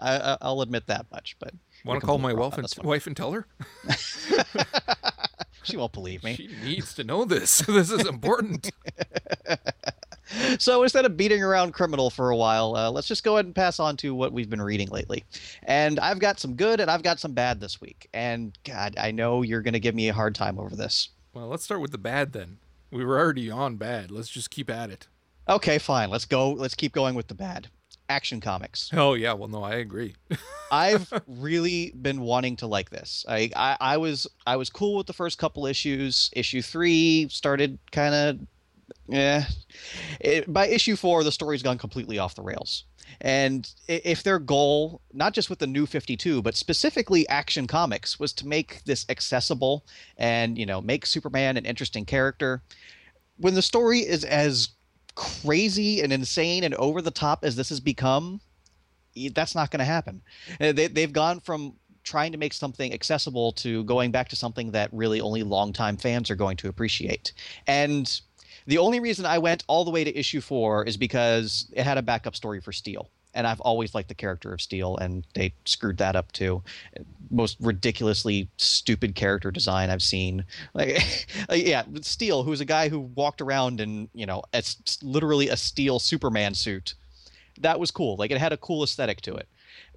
I, 0.00 0.16
I- 0.18 0.38
I'll 0.42 0.60
admit 0.62 0.86
that 0.86 1.06
much, 1.10 1.36
but 1.38 1.52
Want 1.84 2.00
to 2.00 2.06
call 2.06 2.18
my 2.18 2.34
wife 2.34 2.58
and, 2.58 2.66
wife 2.84 3.06
and 3.06 3.16
tell 3.16 3.32
her? 3.32 3.46
She 5.62 5.76
won't 5.78 5.92
believe 5.92 6.22
me. 6.22 6.34
She 6.36 6.48
needs 6.62 6.94
to 6.94 7.04
know 7.04 7.24
this. 7.24 7.58
This 7.60 7.90
is 7.90 8.06
important. 8.06 8.70
So 10.58 10.82
instead 10.82 11.04
of 11.04 11.16
beating 11.16 11.42
around 11.42 11.72
criminal 11.72 12.10
for 12.10 12.30
a 12.30 12.36
while, 12.36 12.76
uh, 12.76 12.90
let's 12.90 13.08
just 13.08 13.24
go 13.24 13.36
ahead 13.36 13.46
and 13.46 13.54
pass 13.54 13.80
on 13.80 13.96
to 13.98 14.14
what 14.14 14.32
we've 14.32 14.48
been 14.50 14.62
reading 14.62 14.88
lately. 14.88 15.24
And 15.64 15.98
I've 16.00 16.18
got 16.18 16.38
some 16.38 16.54
good 16.54 16.80
and 16.80 16.90
I've 16.90 17.02
got 17.02 17.18
some 17.20 17.32
bad 17.32 17.60
this 17.60 17.80
week. 17.80 18.08
And 18.14 18.56
God, 18.64 18.94
I 18.98 19.10
know 19.10 19.42
you're 19.42 19.62
going 19.62 19.74
to 19.74 19.80
give 19.80 19.94
me 19.94 20.08
a 20.08 20.12
hard 20.14 20.34
time 20.34 20.58
over 20.58 20.74
this. 20.76 21.08
well, 21.34 21.48
let's 21.48 21.64
start 21.64 21.80
with 21.80 21.92
the 21.92 21.98
bad 21.98 22.32
then. 22.32 22.58
We 22.90 23.04
were 23.04 23.18
already 23.18 23.50
on 23.50 23.76
bad. 23.76 24.10
Let's 24.10 24.28
just 24.28 24.50
keep 24.50 24.68
at 24.70 24.90
it. 24.90 25.06
Okay, 25.48 25.78
fine. 25.78 26.10
Let's 26.10 26.24
go. 26.24 26.50
Let's 26.52 26.74
keep 26.74 26.92
going 26.92 27.14
with 27.14 27.28
the 27.28 27.34
bad. 27.34 27.68
Action 28.08 28.40
comics. 28.40 28.90
Oh 28.92 29.14
yeah, 29.14 29.32
well 29.32 29.48
no, 29.48 29.62
I 29.62 29.74
agree. 29.76 30.14
I've 30.72 31.12
really 31.28 31.92
been 32.02 32.20
wanting 32.20 32.56
to 32.56 32.66
like 32.66 32.90
this. 32.90 33.24
I, 33.28 33.50
I 33.54 33.76
I 33.80 33.96
was 33.98 34.26
I 34.46 34.56
was 34.56 34.68
cool 34.68 34.96
with 34.96 35.06
the 35.06 35.12
first 35.12 35.38
couple 35.38 35.64
issues. 35.66 36.28
Issue 36.32 36.60
three 36.60 37.28
started 37.30 37.78
kind 37.92 38.14
of, 38.14 38.38
yeah. 39.08 39.44
It, 40.20 40.52
by 40.52 40.68
issue 40.68 40.96
four, 40.96 41.24
the 41.24 41.32
story's 41.32 41.62
gone 41.62 41.78
completely 41.78 42.18
off 42.18 42.34
the 42.34 42.42
rails. 42.42 42.84
And 43.20 43.68
if 43.88 44.22
their 44.22 44.38
goal, 44.38 45.00
not 45.12 45.34
just 45.34 45.50
with 45.50 45.58
the 45.58 45.66
new 45.66 45.86
52, 45.86 46.42
but 46.42 46.56
specifically 46.56 47.28
Action 47.28 47.66
Comics, 47.66 48.20
was 48.20 48.32
to 48.34 48.46
make 48.46 48.84
this 48.84 49.04
accessible 49.08 49.84
and 50.16 50.56
you 50.56 50.66
know 50.66 50.80
make 50.80 51.06
Superman 51.06 51.56
an 51.56 51.66
interesting 51.66 52.04
character, 52.04 52.62
when 53.36 53.54
the 53.54 53.62
story 53.62 54.00
is 54.00 54.24
as 54.24 54.70
crazy 55.14 56.00
and 56.00 56.12
insane 56.12 56.64
and 56.64 56.74
over 56.74 57.02
the 57.02 57.10
top 57.10 57.44
as 57.44 57.56
this 57.56 57.68
has 57.68 57.80
become, 57.80 58.40
that's 59.34 59.54
not 59.54 59.70
going 59.70 59.80
to 59.80 59.84
happen. 59.84 60.22
Uh, 60.60 60.72
They, 60.72 60.86
they've 60.86 61.12
gone 61.12 61.40
from 61.40 61.74
trying 62.02 62.32
to 62.32 62.38
make 62.38 62.52
something 62.52 62.92
accessible 62.92 63.52
to 63.52 63.84
going 63.84 64.10
back 64.10 64.28
to 64.28 64.36
something 64.36 64.70
that 64.70 64.88
really 64.92 65.20
only 65.20 65.42
longtime 65.42 65.96
fans 65.96 66.30
are 66.30 66.36
going 66.36 66.56
to 66.56 66.68
appreciate. 66.68 67.32
And 67.66 68.20
the 68.66 68.78
only 68.78 69.00
reason 69.00 69.26
I 69.26 69.38
went 69.38 69.64
all 69.66 69.84
the 69.84 69.90
way 69.90 70.04
to 70.04 70.18
issue 70.18 70.40
four 70.40 70.84
is 70.84 70.96
because 70.96 71.66
it 71.72 71.84
had 71.84 71.98
a 71.98 72.02
backup 72.02 72.36
story 72.36 72.60
for 72.60 72.72
Steel. 72.72 73.10
And 73.32 73.46
I've 73.46 73.60
always 73.60 73.94
liked 73.94 74.08
the 74.08 74.14
character 74.14 74.52
of 74.52 74.60
Steel, 74.60 74.96
and 74.96 75.24
they 75.34 75.54
screwed 75.64 75.98
that 75.98 76.16
up 76.16 76.32
too. 76.32 76.64
Most 77.30 77.56
ridiculously 77.60 78.48
stupid 78.56 79.14
character 79.14 79.52
design 79.52 79.88
I've 79.88 80.02
seen. 80.02 80.44
Like, 80.74 81.26
yeah, 81.50 81.84
Steel, 82.02 82.42
who's 82.42 82.60
a 82.60 82.64
guy 82.64 82.88
who 82.88 82.98
walked 83.00 83.40
around 83.40 83.80
in, 83.80 84.08
you 84.14 84.26
know, 84.26 84.42
it's 84.52 85.00
literally 85.02 85.48
a 85.48 85.56
steel 85.56 86.00
Superman 86.00 86.54
suit 86.54 86.94
that 87.60 87.78
was 87.78 87.90
cool. 87.90 88.16
Like 88.16 88.30
it 88.30 88.38
had 88.38 88.52
a 88.52 88.56
cool 88.56 88.82
aesthetic 88.82 89.20
to 89.22 89.34
it. 89.34 89.48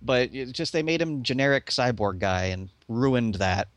But 0.02 0.32
just 0.52 0.73
they 0.73 0.84
made 0.84 1.02
him 1.02 1.23
generic 1.23 1.67
cyborg 1.67 2.19
guy 2.19 2.45
and 2.45 2.69
ruined 2.88 3.36
that. 3.36 3.69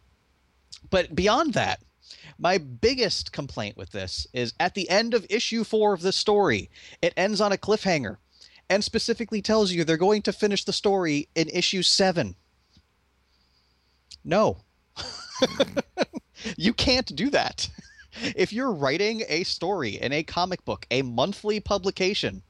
But 0.90 1.14
beyond 1.14 1.54
that, 1.54 1.80
my 2.38 2.58
biggest 2.58 3.32
complaint 3.32 3.76
with 3.76 3.90
this 3.90 4.26
is 4.32 4.54
at 4.60 4.74
the 4.74 4.88
end 4.90 5.14
of 5.14 5.26
issue 5.30 5.64
4 5.64 5.94
of 5.94 6.02
this 6.02 6.16
story, 6.16 6.70
it 7.02 7.14
ends 7.16 7.40
on 7.40 7.52
a 7.52 7.56
cliffhanger 7.56 8.16
and 8.68 8.82
specifically 8.82 9.40
tells 9.40 9.72
you 9.72 9.84
they're 9.84 9.96
going 9.96 10.22
to 10.22 10.32
finish 10.32 10.64
the 10.64 10.72
story 10.72 11.28
in 11.34 11.48
issue 11.48 11.82
7. 11.82 12.34
No. 14.24 14.58
you 16.56 16.72
can't 16.72 17.14
do 17.14 17.30
that. 17.30 17.68
If 18.34 18.52
you're 18.52 18.72
writing 18.72 19.22
a 19.28 19.44
story 19.44 20.00
in 20.00 20.12
a 20.12 20.22
comic 20.22 20.64
book, 20.64 20.86
a 20.90 21.02
monthly 21.02 21.60
publication, 21.60 22.42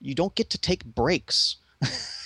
you 0.00 0.14
don't 0.14 0.34
get 0.34 0.50
to 0.50 0.58
take 0.58 0.84
breaks. 0.84 1.56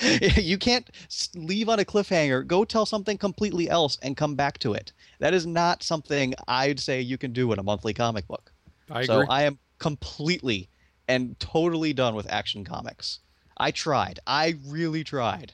you 0.36 0.58
can't 0.58 0.88
leave 1.34 1.68
on 1.68 1.78
a 1.78 1.84
cliffhanger, 1.84 2.46
go 2.46 2.64
tell 2.64 2.86
something 2.86 3.18
completely 3.18 3.68
else, 3.68 3.98
and 4.02 4.16
come 4.16 4.34
back 4.34 4.58
to 4.58 4.72
it. 4.72 4.92
That 5.18 5.34
is 5.34 5.46
not 5.46 5.82
something 5.82 6.34
I'd 6.48 6.80
say 6.80 7.00
you 7.00 7.18
can 7.18 7.32
do 7.32 7.52
in 7.52 7.58
a 7.58 7.62
monthly 7.62 7.94
comic 7.94 8.26
book. 8.26 8.52
I 8.90 9.04
so 9.04 9.20
agree. 9.20 9.26
I 9.28 9.42
am 9.44 9.58
completely 9.78 10.68
and 11.08 11.38
totally 11.38 11.92
done 11.92 12.14
with 12.14 12.30
action 12.30 12.64
comics. 12.64 13.20
I 13.56 13.70
tried. 13.70 14.20
I 14.26 14.58
really 14.66 15.04
tried. 15.04 15.52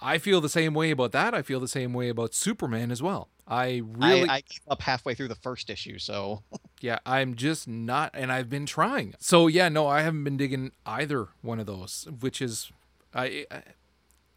I 0.00 0.18
feel 0.18 0.40
the 0.40 0.48
same 0.48 0.74
way 0.74 0.90
about 0.90 1.12
that. 1.12 1.34
I 1.34 1.42
feel 1.42 1.58
the 1.58 1.68
same 1.68 1.92
way 1.92 2.08
about 2.08 2.32
Superman 2.34 2.90
as 2.92 3.02
well. 3.02 3.28
I 3.48 3.82
really 3.84 4.28
I, 4.28 4.36
I 4.36 4.40
gave 4.42 4.60
up 4.68 4.82
halfway 4.82 5.14
through 5.14 5.28
the 5.28 5.34
first 5.34 5.70
issue, 5.70 5.98
so 5.98 6.42
Yeah, 6.80 6.98
I'm 7.04 7.34
just 7.34 7.66
not, 7.66 8.10
and 8.14 8.30
I've 8.30 8.48
been 8.48 8.66
trying. 8.66 9.14
So 9.18 9.46
yeah, 9.46 9.68
no, 9.68 9.86
I 9.86 10.02
haven't 10.02 10.24
been 10.24 10.36
digging 10.36 10.72
either 10.86 11.28
one 11.42 11.58
of 11.58 11.66
those, 11.66 12.06
which 12.20 12.40
is, 12.40 12.70
I, 13.18 13.46
I 13.50 13.62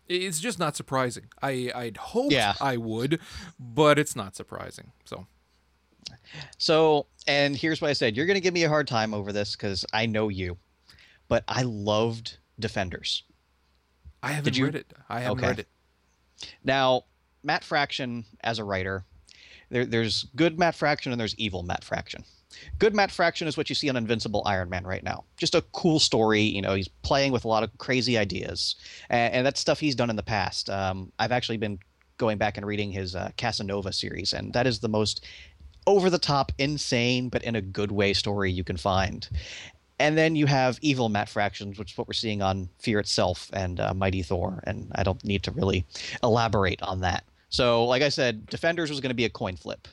it's 0.08 0.40
just 0.42 0.60
not 0.60 0.76
surprising. 0.76 1.26
I 1.42 1.72
I'd 1.74 1.98
hoped 1.98 2.34
Yeah. 2.34 2.54
I 2.60 2.78
would, 2.78 3.20
but 3.60 3.98
it's 4.00 4.16
not 4.16 4.36
surprising. 4.36 4.92
So 5.06 5.28
So, 6.58 7.08
and 7.28 7.56
here's 7.56 7.82
what 7.82 7.90
I 7.90 7.94
said: 7.94 8.16
you're 8.18 8.26
going 8.26 8.36
to 8.36 8.42
give 8.42 8.54
me 8.54 8.64
a 8.64 8.70
hard 8.70 8.88
time 8.88 9.14
over 9.14 9.32
this 9.32 9.56
because 9.56 9.86
I 9.94 10.06
know 10.06 10.30
you, 10.30 10.58
but 11.28 11.44
I 11.48 11.62
loved 11.64 12.38
Defenders. 12.60 13.24
I 14.24 14.34
haven't 14.34 14.58
read 14.60 14.76
it. 14.76 14.94
I 15.10 15.22
haven't 15.22 15.40
Okay. 15.40 15.48
read 15.48 15.60
it. 15.60 15.68
Now, 16.64 17.06
Matt 17.44 17.64
Fraction 17.64 18.26
as 18.44 18.60
a 18.60 18.64
writer, 18.64 19.04
there, 19.70 19.86
there's 19.86 20.26
good 20.36 20.60
Matt 20.60 20.76
Fraction 20.76 21.12
and 21.12 21.20
there's 21.20 21.36
evil 21.36 21.64
Matt 21.64 21.84
Fraction. 21.84 22.24
Good 22.80 22.96
Matt 22.96 23.12
Fraction 23.12 23.48
is 23.48 23.58
what 23.58 23.70
you 23.70 23.76
see 23.76 23.90
on 23.90 23.98
Invincible 23.98 24.44
Iron 24.46 24.70
Man 24.70 24.86
right 24.86 25.04
now. 25.04 25.24
Just 25.38 25.56
a 25.56 25.62
cool 25.74 26.00
story. 26.00 26.42
You 26.42 26.62
know, 26.62 26.74
he's 26.74 26.88
playing 26.88 27.32
with 27.32 27.46
a 27.46 27.48
lot 27.48 27.64
of 27.64 27.78
crazy 27.78 28.18
ideas, 28.18 28.76
and, 29.10 29.34
and 29.34 29.46
that's 29.46 29.60
stuff 29.60 29.80
he's 29.80 29.96
done 29.96 30.10
in 30.10 30.16
the 30.16 30.24
past. 30.24 30.70
Um, 30.70 31.12
I've 31.20 31.32
actually 31.32 31.58
been 31.58 31.80
going 32.18 32.38
back 32.38 32.58
and 32.58 32.66
reading 32.66 32.92
his 32.92 33.16
uh, 33.16 33.32
Casanova 33.38 33.92
series, 33.92 34.34
and 34.34 34.54
that 34.54 34.68
is 34.68 34.80
the 34.80 34.90
most 34.90 35.26
over 35.88 36.10
the 36.10 36.20
top, 36.20 36.52
insane, 36.58 37.30
but 37.30 37.44
in 37.44 37.56
a 37.56 37.62
good 37.62 37.92
way 37.92 38.14
story 38.14 38.52
you 38.52 38.64
can 38.64 38.78
find. 38.78 39.28
And 40.00 40.18
then 40.18 40.36
you 40.36 40.48
have 40.48 40.80
evil 40.82 41.10
Matt 41.10 41.30
Fractions, 41.30 41.78
which 41.78 41.92
is 41.92 41.98
what 41.98 42.08
we're 42.08 42.14
seeing 42.14 42.42
on 42.42 42.70
Fear 42.80 43.00
itself 43.00 43.50
and 43.54 43.80
uh, 43.80 43.94
Mighty 43.94 44.24
Thor. 44.24 44.64
And 44.66 44.92
I 44.96 45.04
don't 45.04 45.24
need 45.24 45.44
to 45.44 45.52
really 45.52 45.86
elaborate 46.24 46.82
on 46.82 47.02
that. 47.02 47.24
So, 47.50 47.86
like 47.86 48.02
I 48.02 48.10
said, 48.10 48.48
Defenders 48.48 48.90
was 48.90 49.00
going 49.00 49.10
to 49.10 49.16
be 49.16 49.26
a 49.26 49.30
coin 49.30 49.56
flip. 49.56 49.88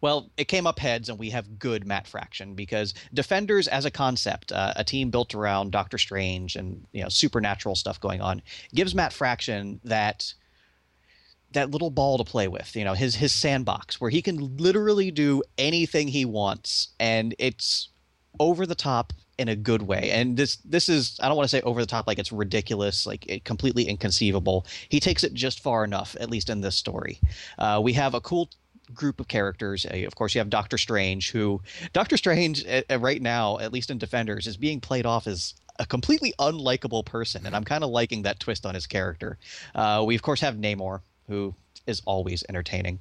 Well, 0.00 0.30
it 0.36 0.46
came 0.46 0.66
up 0.66 0.78
heads, 0.78 1.08
and 1.08 1.18
we 1.18 1.30
have 1.30 1.58
good 1.58 1.86
Matt 1.86 2.06
Fraction 2.06 2.54
because 2.54 2.94
Defenders, 3.12 3.66
as 3.66 3.84
a 3.84 3.90
concept, 3.90 4.52
uh, 4.52 4.72
a 4.76 4.84
team 4.84 5.10
built 5.10 5.34
around 5.34 5.72
Doctor 5.72 5.98
Strange 5.98 6.56
and 6.56 6.86
you 6.92 7.02
know 7.02 7.08
supernatural 7.08 7.74
stuff 7.74 8.00
going 8.00 8.20
on, 8.20 8.42
gives 8.74 8.94
Matt 8.94 9.12
Fraction 9.12 9.80
that 9.84 10.32
that 11.52 11.70
little 11.70 11.90
ball 11.90 12.18
to 12.18 12.24
play 12.24 12.48
with. 12.48 12.76
You 12.76 12.84
know, 12.84 12.94
his 12.94 13.16
his 13.16 13.32
sandbox 13.32 14.00
where 14.00 14.10
he 14.10 14.22
can 14.22 14.56
literally 14.56 15.10
do 15.10 15.42
anything 15.56 16.08
he 16.08 16.24
wants, 16.24 16.88
and 17.00 17.34
it's 17.38 17.88
over 18.38 18.66
the 18.66 18.74
top 18.74 19.12
in 19.38 19.48
a 19.48 19.56
good 19.56 19.82
way. 19.82 20.10
And 20.10 20.36
this 20.36 20.56
this 20.56 20.88
is 20.88 21.18
I 21.20 21.28
don't 21.28 21.36
want 21.36 21.48
to 21.48 21.56
say 21.56 21.62
over 21.62 21.80
the 21.80 21.86
top 21.86 22.06
like 22.06 22.18
it's 22.18 22.32
ridiculous, 22.32 23.06
like 23.06 23.26
it, 23.26 23.44
completely 23.44 23.84
inconceivable. 23.88 24.66
He 24.88 25.00
takes 25.00 25.24
it 25.24 25.32
just 25.32 25.60
far 25.60 25.84
enough, 25.84 26.16
at 26.20 26.30
least 26.30 26.50
in 26.50 26.60
this 26.60 26.76
story. 26.76 27.20
Uh, 27.58 27.80
we 27.82 27.92
have 27.94 28.14
a 28.14 28.20
cool 28.20 28.50
group 28.94 29.20
of 29.20 29.28
characters. 29.28 29.86
Uh, 29.86 30.06
of 30.06 30.14
course, 30.14 30.34
you 30.34 30.40
have 30.40 30.50
Doctor 30.50 30.78
Strange, 30.78 31.30
who 31.30 31.60
Doctor 31.92 32.16
Strange 32.16 32.66
uh, 32.66 32.82
uh, 32.90 32.98
right 32.98 33.22
now, 33.22 33.58
at 33.58 33.72
least 33.72 33.90
in 33.90 33.98
Defenders, 33.98 34.46
is 34.46 34.56
being 34.56 34.80
played 34.80 35.06
off 35.06 35.26
as 35.26 35.54
a 35.78 35.86
completely 35.86 36.34
unlikable 36.38 37.04
person, 37.04 37.46
and 37.46 37.54
I'm 37.54 37.64
kind 37.64 37.84
of 37.84 37.90
liking 37.90 38.22
that 38.22 38.40
twist 38.40 38.66
on 38.66 38.74
his 38.74 38.86
character. 38.86 39.38
Uh, 39.74 40.02
we 40.06 40.14
of 40.14 40.22
course 40.22 40.40
have 40.40 40.56
Namor, 40.56 41.00
who 41.28 41.54
is 41.86 42.02
always 42.04 42.44
entertaining. 42.48 42.98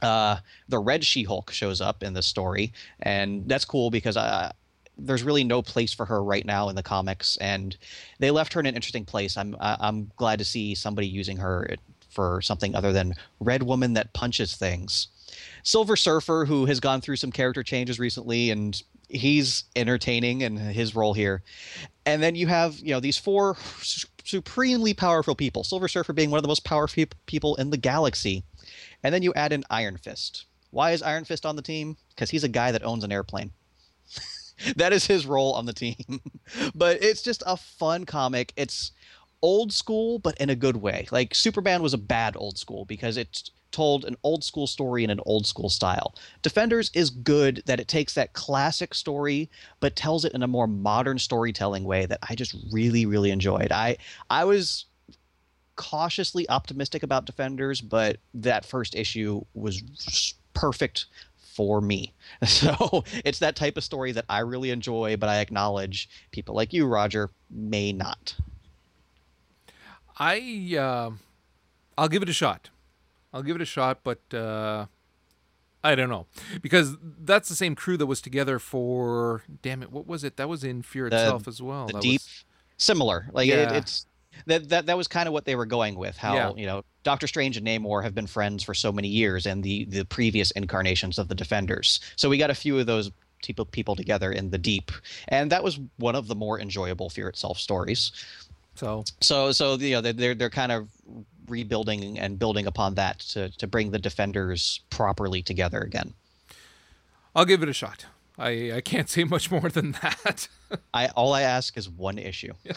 Uh, 0.00 0.36
the 0.68 0.78
Red 0.78 1.04
She-Hulk 1.04 1.50
shows 1.50 1.80
up 1.80 2.02
in 2.02 2.14
this 2.14 2.26
story, 2.26 2.72
and 3.00 3.48
that's 3.48 3.64
cool 3.64 3.90
because 3.90 4.16
I, 4.16 4.52
there's 4.96 5.22
really 5.22 5.44
no 5.44 5.62
place 5.62 5.92
for 5.92 6.06
her 6.06 6.22
right 6.22 6.44
now 6.44 6.68
in 6.68 6.76
the 6.76 6.82
comics, 6.82 7.36
and 7.38 7.76
they 8.18 8.30
left 8.30 8.52
her 8.52 8.60
in 8.60 8.66
an 8.66 8.74
interesting 8.74 9.04
place. 9.04 9.36
I'm 9.36 9.56
I'm 9.60 10.10
glad 10.16 10.38
to 10.38 10.44
see 10.44 10.74
somebody 10.74 11.06
using 11.06 11.36
her 11.38 11.76
for 12.12 12.40
something 12.42 12.74
other 12.74 12.92
than 12.92 13.14
Red 13.40 13.62
Woman 13.62 13.94
that 13.94 14.12
punches 14.12 14.54
things. 14.54 15.08
Silver 15.62 15.96
Surfer, 15.96 16.44
who 16.44 16.66
has 16.66 16.80
gone 16.80 17.00
through 17.00 17.16
some 17.16 17.32
character 17.32 17.62
changes 17.62 17.98
recently, 17.98 18.50
and 18.50 18.82
he's 19.08 19.64
entertaining 19.76 20.42
in 20.42 20.56
his 20.56 20.94
role 20.94 21.14
here. 21.14 21.42
And 22.04 22.22
then 22.22 22.34
you 22.34 22.46
have 22.48 22.78
you 22.80 22.92
know 22.92 23.00
these 23.00 23.18
four 23.18 23.56
supremely 24.24 24.94
powerful 24.94 25.34
people. 25.34 25.64
Silver 25.64 25.88
Surfer 25.88 26.12
being 26.12 26.30
one 26.30 26.38
of 26.38 26.42
the 26.42 26.48
most 26.48 26.64
powerful 26.64 27.04
people 27.26 27.56
in 27.56 27.70
the 27.70 27.76
galaxy, 27.76 28.44
and 29.02 29.14
then 29.14 29.22
you 29.22 29.32
add 29.34 29.52
in 29.52 29.64
Iron 29.70 29.96
Fist. 29.96 30.46
Why 30.70 30.92
is 30.92 31.02
Iron 31.02 31.24
Fist 31.24 31.44
on 31.44 31.56
the 31.56 31.62
team? 31.62 31.96
Because 32.10 32.30
he's 32.30 32.44
a 32.44 32.48
guy 32.48 32.72
that 32.72 32.84
owns 32.84 33.04
an 33.04 33.12
airplane. 33.12 33.52
that 34.76 34.92
is 34.92 35.06
his 35.06 35.26
role 35.26 35.52
on 35.52 35.66
the 35.66 35.72
team. 35.72 36.20
but 36.74 37.02
it's 37.02 37.22
just 37.22 37.42
a 37.46 37.56
fun 37.56 38.06
comic. 38.06 38.52
It's 38.56 38.92
old 39.42 39.72
school, 39.72 40.18
but 40.18 40.38
in 40.38 40.50
a 40.50 40.56
good 40.56 40.76
way. 40.76 41.06
Like 41.10 41.34
Superman 41.34 41.82
was 41.82 41.94
a 41.94 41.98
bad 41.98 42.36
old 42.36 42.58
school 42.58 42.84
because 42.84 43.16
it 43.16 43.50
told 43.72 44.04
an 44.04 44.16
old 44.22 44.44
school 44.44 44.66
story 44.66 45.02
in 45.02 45.10
an 45.10 45.20
old 45.26 45.46
school 45.46 45.68
style. 45.68 46.14
Defenders 46.42 46.90
is 46.94 47.10
good 47.10 47.62
that 47.66 47.80
it 47.80 47.88
takes 47.88 48.14
that 48.14 48.34
classic 48.34 48.94
story 48.94 49.50
but 49.80 49.96
tells 49.96 50.24
it 50.24 50.32
in 50.32 50.42
a 50.42 50.48
more 50.48 50.66
modern 50.66 51.18
storytelling 51.18 51.84
way 51.84 52.06
that 52.06 52.18
I 52.28 52.34
just 52.34 52.54
really 52.70 53.06
really 53.06 53.30
enjoyed. 53.30 53.72
I 53.72 53.96
I 54.30 54.44
was 54.44 54.86
cautiously 55.76 56.48
optimistic 56.48 57.02
about 57.02 57.24
Defenders, 57.24 57.80
but 57.80 58.18
that 58.34 58.64
first 58.64 58.94
issue 58.94 59.42
was 59.54 60.34
perfect 60.54 61.06
for 61.54 61.80
me. 61.80 62.12
So 62.46 63.04
it's 63.24 63.38
that 63.38 63.56
type 63.56 63.76
of 63.76 63.84
story 63.84 64.12
that 64.12 64.24
I 64.28 64.40
really 64.40 64.70
enjoy, 64.70 65.16
but 65.16 65.28
I 65.28 65.38
acknowledge 65.38 66.08
people 66.30 66.54
like 66.54 66.72
you, 66.72 66.86
Roger, 66.86 67.30
may 67.50 67.92
not. 67.92 68.34
I 70.18 70.76
uh, 70.78 71.10
I'll 71.96 72.08
give 72.08 72.22
it 72.22 72.28
a 72.28 72.32
shot. 72.32 72.70
I'll 73.32 73.42
give 73.42 73.56
it 73.56 73.62
a 73.62 73.66
shot, 73.66 74.00
but 74.04 74.20
uh, 74.34 74.86
I 75.82 75.94
don't 75.94 76.10
know 76.10 76.26
because 76.60 76.96
that's 77.00 77.48
the 77.48 77.54
same 77.54 77.74
crew 77.74 77.96
that 77.96 78.06
was 78.06 78.20
together 78.20 78.58
for. 78.58 79.42
Damn 79.62 79.82
it, 79.82 79.90
what 79.90 80.06
was 80.06 80.24
it? 80.24 80.36
That 80.36 80.48
was 80.48 80.64
in 80.64 80.82
Fear 80.82 81.10
the, 81.10 81.16
itself 81.16 81.48
as 81.48 81.62
well. 81.62 81.86
The 81.86 81.94
that 81.94 82.02
deep, 82.02 82.20
was, 82.20 82.44
similar. 82.76 83.28
Like 83.32 83.48
yeah. 83.48 83.70
it, 83.70 83.76
it's 83.76 84.06
that 84.46 84.68
that 84.68 84.86
that 84.86 84.96
was 84.96 85.08
kind 85.08 85.26
of 85.26 85.32
what 85.32 85.44
they 85.44 85.56
were 85.56 85.66
going 85.66 85.96
with. 85.96 86.16
How 86.16 86.34
yeah. 86.34 86.52
you 86.56 86.66
know 86.66 86.84
Doctor 87.02 87.26
Strange 87.26 87.56
and 87.56 87.66
Namor 87.66 88.02
have 88.02 88.14
been 88.14 88.26
friends 88.26 88.62
for 88.62 88.74
so 88.74 88.92
many 88.92 89.08
years, 89.08 89.46
and 89.46 89.62
the 89.62 89.84
the 89.86 90.04
previous 90.04 90.50
incarnations 90.52 91.18
of 91.18 91.28
the 91.28 91.34
Defenders. 91.34 92.00
So 92.16 92.28
we 92.28 92.38
got 92.38 92.50
a 92.50 92.54
few 92.54 92.78
of 92.78 92.86
those 92.86 93.10
people 93.42 93.64
people 93.64 93.96
together 93.96 94.30
in 94.30 94.50
the 94.50 94.58
deep, 94.58 94.92
and 95.28 95.50
that 95.50 95.64
was 95.64 95.80
one 95.96 96.14
of 96.14 96.28
the 96.28 96.34
more 96.34 96.60
enjoyable 96.60 97.10
Fear 97.10 97.28
itself 97.28 97.58
stories. 97.58 98.12
So 98.74 99.04
so 99.20 99.52
so 99.52 99.74
you 99.76 99.92
know 99.92 100.00
they're 100.00 100.34
they're 100.34 100.50
kind 100.50 100.72
of 100.72 100.88
rebuilding 101.48 102.18
and 102.18 102.38
building 102.38 102.66
upon 102.66 102.94
that 102.94 103.18
to 103.20 103.50
to 103.58 103.66
bring 103.66 103.90
the 103.90 103.98
Defenders 103.98 104.80
properly 104.90 105.42
together 105.42 105.80
again. 105.80 106.14
I'll 107.34 107.44
give 107.44 107.62
it 107.62 107.68
a 107.68 107.72
shot. 107.72 108.06
I 108.38 108.72
I 108.72 108.80
can't 108.80 109.08
say 109.08 109.24
much 109.24 109.50
more 109.50 109.68
than 109.68 109.92
that. 110.02 110.48
I 110.94 111.08
all 111.08 111.32
I 111.34 111.42
ask 111.42 111.76
is 111.76 111.88
one 111.88 112.18
issue. 112.18 112.52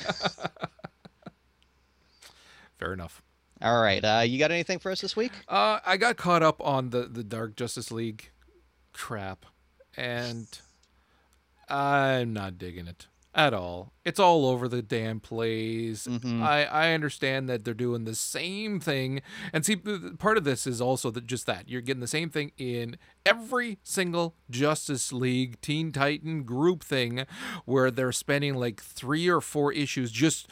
Fair 2.78 2.92
enough. 2.94 3.22
All 3.62 3.82
right. 3.82 4.04
Uh, 4.04 4.24
you 4.26 4.38
got 4.38 4.52
anything 4.52 4.80
for 4.80 4.92
us 4.92 5.00
this 5.00 5.16
week? 5.16 5.32
Uh, 5.48 5.80
I 5.86 5.96
got 5.96 6.18
caught 6.18 6.44
up 6.44 6.62
on 6.62 6.90
the 6.90 7.04
the 7.04 7.24
Dark 7.24 7.56
Justice 7.56 7.90
League 7.90 8.32
crap, 8.92 9.46
and 9.96 10.48
I'm 11.70 12.34
not 12.34 12.58
digging 12.58 12.88
it 12.88 13.08
at 13.36 13.54
all. 13.54 13.94
It's 14.04 14.20
all 14.20 14.48
over 14.48 14.68
the 14.68 14.82
damn 14.82 15.20
place. 15.20 16.08
Mm-hmm. 16.08 16.42
I 16.42 16.66
I 16.66 16.94
understand 16.94 17.48
that 17.50 17.66
they're 17.66 17.74
doing 17.74 18.06
the 18.06 18.16
same 18.16 18.80
thing, 18.80 19.22
and 19.54 19.66
see, 19.66 19.76
part 19.76 20.38
of 20.38 20.44
this 20.44 20.66
is 20.66 20.82
also 20.82 21.12
that 21.12 21.28
just 21.28 21.46
that 21.46 21.70
you're 21.70 21.82
getting 21.82 22.02
the 22.02 22.08
same 22.08 22.30
thing 22.30 22.52
in 22.58 22.98
every 23.26 23.78
single 23.84 24.36
Justice 24.50 25.12
League 25.14 25.62
Teen 25.62 25.92
Titan 25.92 26.44
group 26.44 26.84
thing, 26.84 27.26
where 27.66 27.92
they're 27.92 28.12
spending 28.12 28.56
like 28.56 28.82
three 28.82 29.28
or 29.28 29.42
four 29.42 29.72
issues 29.72 30.12
just 30.12 30.48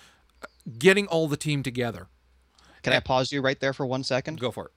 getting 0.78 1.08
all 1.08 1.28
the 1.28 1.38
team 1.38 1.64
together 1.64 2.08
can 2.84 2.94
I 2.94 3.00
pause 3.00 3.32
you 3.32 3.42
right 3.42 3.60
there 3.60 3.74
for 3.74 3.86
one 3.86 4.04
second? 4.04 4.40
Go 4.40 4.52
for 4.52 4.66
it. 4.66 4.72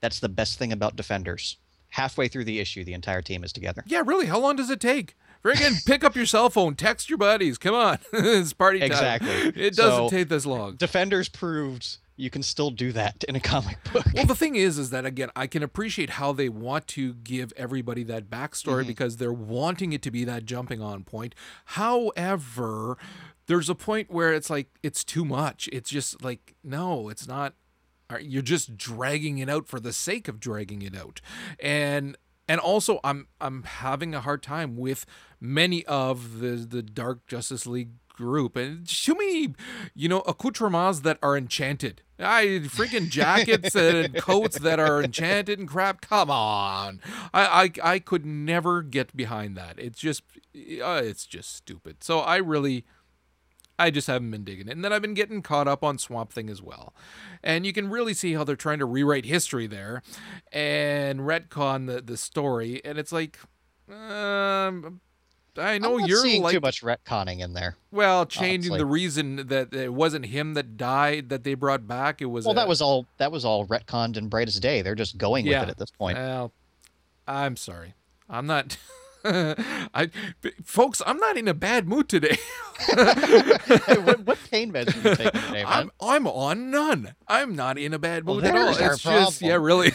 That's 0.00 0.20
the 0.20 0.28
best 0.28 0.58
thing 0.58 0.72
about 0.72 0.96
Defenders. 0.96 1.56
Halfway 1.90 2.26
through 2.26 2.44
the 2.44 2.58
issue, 2.58 2.84
the 2.84 2.92
entire 2.92 3.22
team 3.22 3.44
is 3.44 3.52
together. 3.52 3.84
Yeah, 3.86 4.02
really. 4.04 4.26
How 4.26 4.40
long 4.40 4.56
does 4.56 4.70
it 4.70 4.80
take? 4.80 5.14
Friggin' 5.44 5.84
pick 5.84 6.04
up 6.04 6.14
your 6.14 6.26
cell 6.26 6.50
phone, 6.50 6.74
text 6.74 7.10
your 7.10 7.18
buddies. 7.18 7.58
Come 7.58 7.74
on, 7.74 7.98
it's 8.12 8.52
party 8.52 8.78
time. 8.78 8.86
Exactly. 8.86 9.62
It 9.62 9.74
doesn't 9.74 10.08
so, 10.08 10.08
take 10.08 10.28
this 10.28 10.46
long. 10.46 10.76
Defenders 10.76 11.28
proved 11.28 11.98
you 12.16 12.30
can 12.30 12.42
still 12.42 12.70
do 12.70 12.92
that 12.92 13.24
in 13.24 13.34
a 13.36 13.40
comic 13.40 13.78
book. 13.92 14.06
Well, 14.14 14.26
the 14.26 14.34
thing 14.36 14.54
is, 14.54 14.78
is 14.78 14.90
that 14.90 15.04
again, 15.04 15.30
I 15.34 15.46
can 15.46 15.62
appreciate 15.62 16.10
how 16.10 16.32
they 16.32 16.48
want 16.48 16.86
to 16.88 17.14
give 17.14 17.52
everybody 17.56 18.04
that 18.04 18.30
backstory 18.30 18.80
mm-hmm. 18.80 18.88
because 18.88 19.16
they're 19.16 19.32
wanting 19.32 19.92
it 19.92 20.02
to 20.02 20.10
be 20.10 20.24
that 20.24 20.44
jumping 20.44 20.80
on 20.80 21.04
point. 21.04 21.34
However, 21.64 22.98
there's 23.46 23.68
a 23.68 23.74
point 23.74 24.10
where 24.10 24.32
it's 24.32 24.50
like 24.50 24.68
it's 24.82 25.02
too 25.02 25.24
much. 25.24 25.68
It's 25.72 25.90
just 25.90 26.22
like 26.22 26.54
no, 26.62 27.08
it's 27.08 27.26
not. 27.26 27.54
You're 28.20 28.42
just 28.42 28.76
dragging 28.76 29.38
it 29.38 29.48
out 29.48 29.66
for 29.66 29.80
the 29.80 29.92
sake 29.92 30.28
of 30.28 30.38
dragging 30.38 30.82
it 30.82 30.94
out, 30.94 31.22
and 31.58 32.16
and 32.52 32.60
also 32.60 33.00
I'm 33.02 33.28
I'm 33.40 33.62
having 33.62 34.14
a 34.14 34.20
hard 34.20 34.42
time 34.42 34.76
with 34.76 35.06
many 35.40 35.86
of 35.86 36.40
the 36.40 36.66
the 36.68 36.82
Dark 36.82 37.26
Justice 37.26 37.66
League 37.66 37.92
group. 38.10 38.56
And 38.56 38.86
too 38.86 39.14
many 39.14 39.54
you 39.94 40.06
know 40.06 40.20
accoutrements 40.20 41.00
that 41.00 41.18
are 41.22 41.34
enchanted. 41.34 42.02
I 42.18 42.44
freaking 42.64 43.08
jackets 43.08 43.74
and 43.74 44.14
coats 44.16 44.58
that 44.58 44.78
are 44.78 45.02
enchanted 45.02 45.58
and 45.60 45.66
crap. 45.66 46.02
Come 46.02 46.30
on. 46.30 47.00
I, 47.32 47.72
I 47.82 47.92
i 47.94 47.98
could 47.98 48.26
never 48.26 48.82
get 48.82 49.16
behind 49.16 49.56
that. 49.56 49.78
It's 49.78 49.98
just 49.98 50.22
uh, 50.54 51.00
it's 51.02 51.24
just 51.24 51.56
stupid. 51.56 52.04
So 52.04 52.20
i 52.20 52.36
really 52.36 52.84
I 53.78 53.90
just 53.90 54.06
haven't 54.06 54.30
been 54.30 54.44
digging 54.44 54.68
it. 54.68 54.72
And 54.72 54.84
then 54.84 54.92
I've 54.92 55.02
been 55.02 55.14
getting 55.14 55.42
caught 55.42 55.66
up 55.66 55.82
on 55.82 55.98
Swamp 55.98 56.32
Thing 56.32 56.48
as 56.48 56.62
well. 56.62 56.94
And 57.42 57.66
you 57.66 57.72
can 57.72 57.90
really 57.90 58.14
see 58.14 58.34
how 58.34 58.44
they're 58.44 58.56
trying 58.56 58.78
to 58.78 58.86
rewrite 58.86 59.24
history 59.24 59.66
there 59.66 60.02
and 60.52 61.20
retcon 61.20 61.86
the, 61.86 62.00
the 62.00 62.16
story. 62.16 62.80
And 62.84 62.98
it's 62.98 63.12
like, 63.12 63.38
um, 63.90 65.00
I 65.56 65.78
know 65.78 65.98
you're 65.98 66.22
seeing 66.22 66.42
like 66.42 66.54
too 66.54 66.60
much 66.60 66.82
retconning 66.82 67.40
in 67.40 67.52
there. 67.52 67.76
Well, 67.90 68.24
changing 68.24 68.76
the 68.78 68.86
reason 68.86 69.48
that 69.48 69.74
it 69.74 69.92
wasn't 69.92 70.26
him 70.26 70.54
that 70.54 70.76
died 70.76 71.28
that 71.28 71.44
they 71.44 71.54
brought 71.54 71.86
back. 71.86 72.22
It 72.22 72.26
was 72.26 72.46
well, 72.46 72.52
a, 72.52 72.56
that 72.56 72.68
was 72.68 72.80
all 72.80 73.06
that 73.18 73.30
was 73.30 73.44
all 73.44 73.66
retconned 73.66 74.16
in 74.16 74.28
brightest 74.28 74.62
day. 74.62 74.80
They're 74.80 74.94
just 74.94 75.18
going 75.18 75.46
yeah, 75.46 75.60
with 75.60 75.68
it 75.68 75.72
at 75.72 75.78
this 75.78 75.90
point. 75.90 76.16
Well, 76.16 76.52
I'm 77.26 77.56
sorry, 77.56 77.94
I'm 78.30 78.46
not. 78.46 78.78
I, 79.94 80.10
folks, 80.64 81.00
I'm 81.06 81.18
not 81.18 81.36
in 81.36 81.46
a 81.46 81.54
bad 81.54 81.86
mood 81.86 82.08
today. 82.08 82.38
hey, 82.86 82.94
what, 83.98 84.20
what, 84.26 84.38
pain 84.50 84.72
meds 84.72 84.94
are 84.94 85.08
you 85.08 85.14
taking 85.16 85.40
today, 85.40 85.52
man? 85.52 85.64
I'm, 85.68 85.90
I'm 86.00 86.26
on 86.26 86.70
none. 86.70 87.14
I'm 87.28 87.54
not 87.54 87.78
in 87.78 87.94
a 87.94 87.98
bad 87.98 88.24
mood 88.24 88.42
well, 88.42 88.56
at 88.56 88.60
all. 88.60 88.68
It's 88.70 89.02
problem. 89.02 89.24
just, 89.24 89.42
yeah, 89.42 89.54
really. 89.54 89.92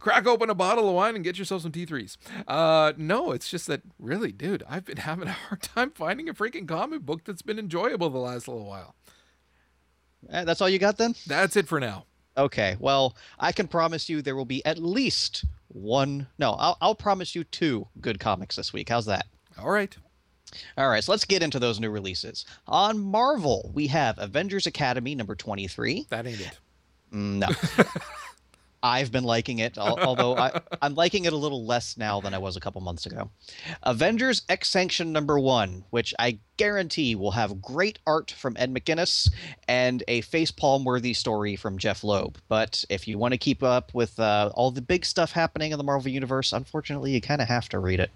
Crack 0.00 0.26
open 0.26 0.50
a 0.50 0.54
bottle 0.54 0.88
of 0.88 0.94
wine 0.94 1.14
and 1.14 1.22
get 1.22 1.38
yourself 1.38 1.62
some 1.62 1.72
T3s. 1.72 2.16
Uh, 2.48 2.92
no, 2.96 3.32
it's 3.32 3.48
just 3.48 3.68
that, 3.68 3.82
really, 3.98 4.32
dude, 4.32 4.64
I've 4.68 4.84
been 4.84 4.98
having 4.98 5.28
a 5.28 5.32
hard 5.32 5.62
time 5.62 5.90
finding 5.90 6.28
a 6.28 6.34
freaking 6.34 6.66
comic 6.66 7.02
book 7.02 7.24
that's 7.24 7.42
been 7.42 7.58
enjoyable 7.58 8.10
the 8.10 8.18
last 8.18 8.48
little 8.48 8.66
while. 8.66 8.96
Uh, 10.30 10.44
that's 10.44 10.60
all 10.60 10.68
you 10.68 10.78
got 10.78 10.98
then? 10.98 11.14
That's 11.26 11.56
it 11.56 11.68
for 11.68 11.78
now. 11.78 12.06
Okay, 12.36 12.76
well, 12.80 13.16
I 13.38 13.52
can 13.52 13.68
promise 13.68 14.08
you 14.08 14.20
there 14.20 14.34
will 14.34 14.44
be 14.44 14.64
at 14.66 14.78
least 14.78 15.44
one. 15.74 16.28
No, 16.38 16.52
I'll, 16.52 16.76
I'll 16.80 16.94
promise 16.94 17.34
you 17.34 17.44
two 17.44 17.88
good 18.00 18.18
comics 18.20 18.56
this 18.56 18.72
week. 18.72 18.88
How's 18.88 19.06
that? 19.06 19.26
All 19.58 19.70
right. 19.70 19.94
All 20.78 20.88
right, 20.88 21.02
so 21.02 21.10
let's 21.12 21.24
get 21.24 21.42
into 21.42 21.58
those 21.58 21.80
new 21.80 21.90
releases. 21.90 22.44
On 22.68 22.98
Marvel, 23.00 23.70
we 23.74 23.88
have 23.88 24.18
Avengers 24.18 24.66
Academy 24.66 25.14
number 25.14 25.34
23. 25.34 26.06
That 26.10 26.26
ain't 26.26 26.40
it. 26.40 26.58
Mm, 27.12 27.38
No. 27.38 27.48
I've 28.84 29.10
been 29.10 29.24
liking 29.24 29.60
it, 29.60 29.78
although 29.78 30.36
I, 30.36 30.60
I'm 30.82 30.94
liking 30.94 31.24
it 31.24 31.32
a 31.32 31.36
little 31.36 31.64
less 31.64 31.96
now 31.96 32.20
than 32.20 32.34
I 32.34 32.38
was 32.38 32.56
a 32.56 32.60
couple 32.60 32.80
months 32.82 33.06
ago. 33.06 33.30
Avengers 33.82 34.42
X 34.48 34.68
Sanction 34.68 35.10
number 35.10 35.38
one, 35.40 35.84
which 35.90 36.14
I 36.18 36.38
guarantee 36.58 37.14
will 37.14 37.32
have 37.32 37.62
great 37.62 37.98
art 38.06 38.30
from 38.30 38.56
Ed 38.58 38.72
McGuinness 38.72 39.30
and 39.66 40.04
a 40.06 40.20
facepalm 40.22 40.84
worthy 40.84 41.14
story 41.14 41.56
from 41.56 41.78
Jeff 41.78 42.04
Loeb. 42.04 42.36
But 42.48 42.84
if 42.90 43.08
you 43.08 43.18
want 43.18 43.32
to 43.32 43.38
keep 43.38 43.62
up 43.62 43.92
with 43.94 44.20
uh, 44.20 44.52
all 44.54 44.70
the 44.70 44.82
big 44.82 45.06
stuff 45.06 45.32
happening 45.32 45.72
in 45.72 45.78
the 45.78 45.84
Marvel 45.84 46.10
Universe, 46.10 46.52
unfortunately, 46.52 47.12
you 47.12 47.22
kind 47.22 47.40
of 47.40 47.48
have 47.48 47.68
to 47.70 47.78
read 47.78 48.00
it. 48.00 48.10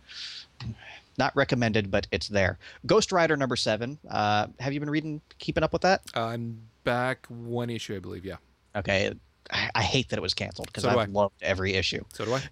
Not 1.17 1.35
recommended, 1.35 1.91
but 1.91 2.07
it's 2.13 2.29
there. 2.29 2.59
Ghost 2.87 3.11
Rider 3.11 3.37
number 3.37 3.57
seven. 3.57 3.99
Uh, 4.09 4.49
have 4.61 4.73
you 4.73 4.81
been 4.81 4.91
reading, 4.91 5.21
keeping 5.39 5.65
up 5.65 5.73
with 5.73 5.83
that? 5.83 6.03
I'm 6.15 6.61
back 6.85 7.27
one 7.27 7.71
issue, 7.71 7.97
I 7.97 7.99
believe. 7.99 8.25
Yeah. 8.25 8.37
Okay. 8.77 9.13
I, 9.51 9.71
I 9.75 9.83
hate 9.83 10.09
that 10.11 10.19
it 10.19 10.23
was 10.23 10.35
canceled 10.35 10.69
because 10.69 10.85
So 10.85 10.91
I've 10.91 10.97
I. 10.99 11.05
loved 11.07 11.43
every 11.43 11.75
issue. 11.75 12.05
So 12.13 12.25
do 12.25 12.35
I. 12.35 12.43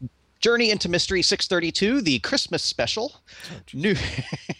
Journey 0.40 0.70
into 0.70 0.88
Mystery 0.88 1.22
632, 1.22 2.02
the 2.02 2.18
Christmas 2.20 2.62
special. 2.62 3.12
Oh. 3.52 3.60
New 3.72 3.94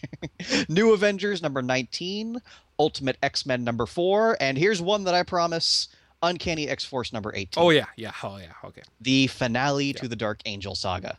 New 0.69 0.93
Avengers 0.93 1.41
number 1.41 1.61
19, 1.61 2.41
Ultimate 2.79 3.17
X-Men 3.23 3.63
number 3.63 3.85
4, 3.85 4.37
and 4.39 4.57
here's 4.57 4.81
one 4.81 5.03
that 5.05 5.13
I 5.13 5.23
promise, 5.23 5.89
Uncanny 6.23 6.67
X-Force 6.67 7.13
number 7.13 7.31
18. 7.35 7.63
Oh 7.63 7.69
yeah. 7.69 7.85
Yeah. 7.95 8.11
Oh 8.23 8.37
yeah. 8.37 8.53
Okay. 8.65 8.81
The 9.01 9.27
finale 9.27 9.93
to 9.93 10.07
the 10.07 10.15
Dark 10.15 10.41
Angel 10.45 10.75
saga. 10.75 11.17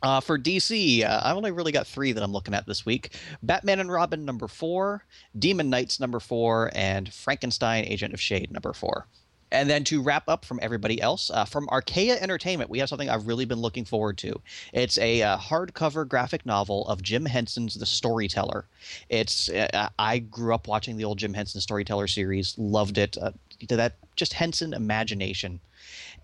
Uh, 0.00 0.20
for 0.20 0.38
DC, 0.38 1.04
uh, 1.04 1.20
I 1.24 1.32
only 1.32 1.50
really 1.50 1.72
got 1.72 1.84
three 1.86 2.12
that 2.12 2.22
I'm 2.22 2.30
looking 2.32 2.54
at 2.54 2.66
this 2.66 2.86
week 2.86 3.16
Batman 3.42 3.80
and 3.80 3.90
Robin 3.90 4.24
number 4.24 4.46
four, 4.46 5.04
Demon 5.36 5.70
Knights 5.70 5.98
number 5.98 6.20
four, 6.20 6.70
and 6.74 7.12
Frankenstein 7.12 7.84
Agent 7.84 8.14
of 8.14 8.20
Shade 8.20 8.52
number 8.52 8.72
four. 8.72 9.08
And 9.50 9.68
then 9.68 9.84
to 9.84 10.02
wrap 10.02 10.28
up 10.28 10.44
from 10.44 10.58
everybody 10.62 11.00
else, 11.00 11.30
uh, 11.30 11.44
from 11.44 11.68
Archaia 11.70 12.16
Entertainment, 12.20 12.70
we 12.70 12.78
have 12.80 12.88
something 12.88 13.08
I've 13.08 13.26
really 13.26 13.44
been 13.44 13.60
looking 13.60 13.84
forward 13.84 14.18
to. 14.18 14.40
It's 14.72 14.98
a 14.98 15.22
uh, 15.22 15.38
hardcover 15.38 16.06
graphic 16.06 16.44
novel 16.44 16.86
of 16.88 17.02
Jim 17.02 17.24
Henson's 17.24 17.74
The 17.74 17.86
Storyteller. 17.86 18.66
It's 19.08 19.48
uh, 19.48 19.88
I 19.98 20.18
grew 20.18 20.54
up 20.54 20.68
watching 20.68 20.96
the 20.96 21.04
old 21.04 21.18
Jim 21.18 21.34
Henson 21.34 21.60
Storyteller 21.60 22.06
series, 22.06 22.54
loved 22.58 22.98
it. 22.98 23.16
Uh, 23.16 23.32
that 23.68 23.94
just 24.16 24.34
Henson 24.34 24.72
imagination, 24.72 25.60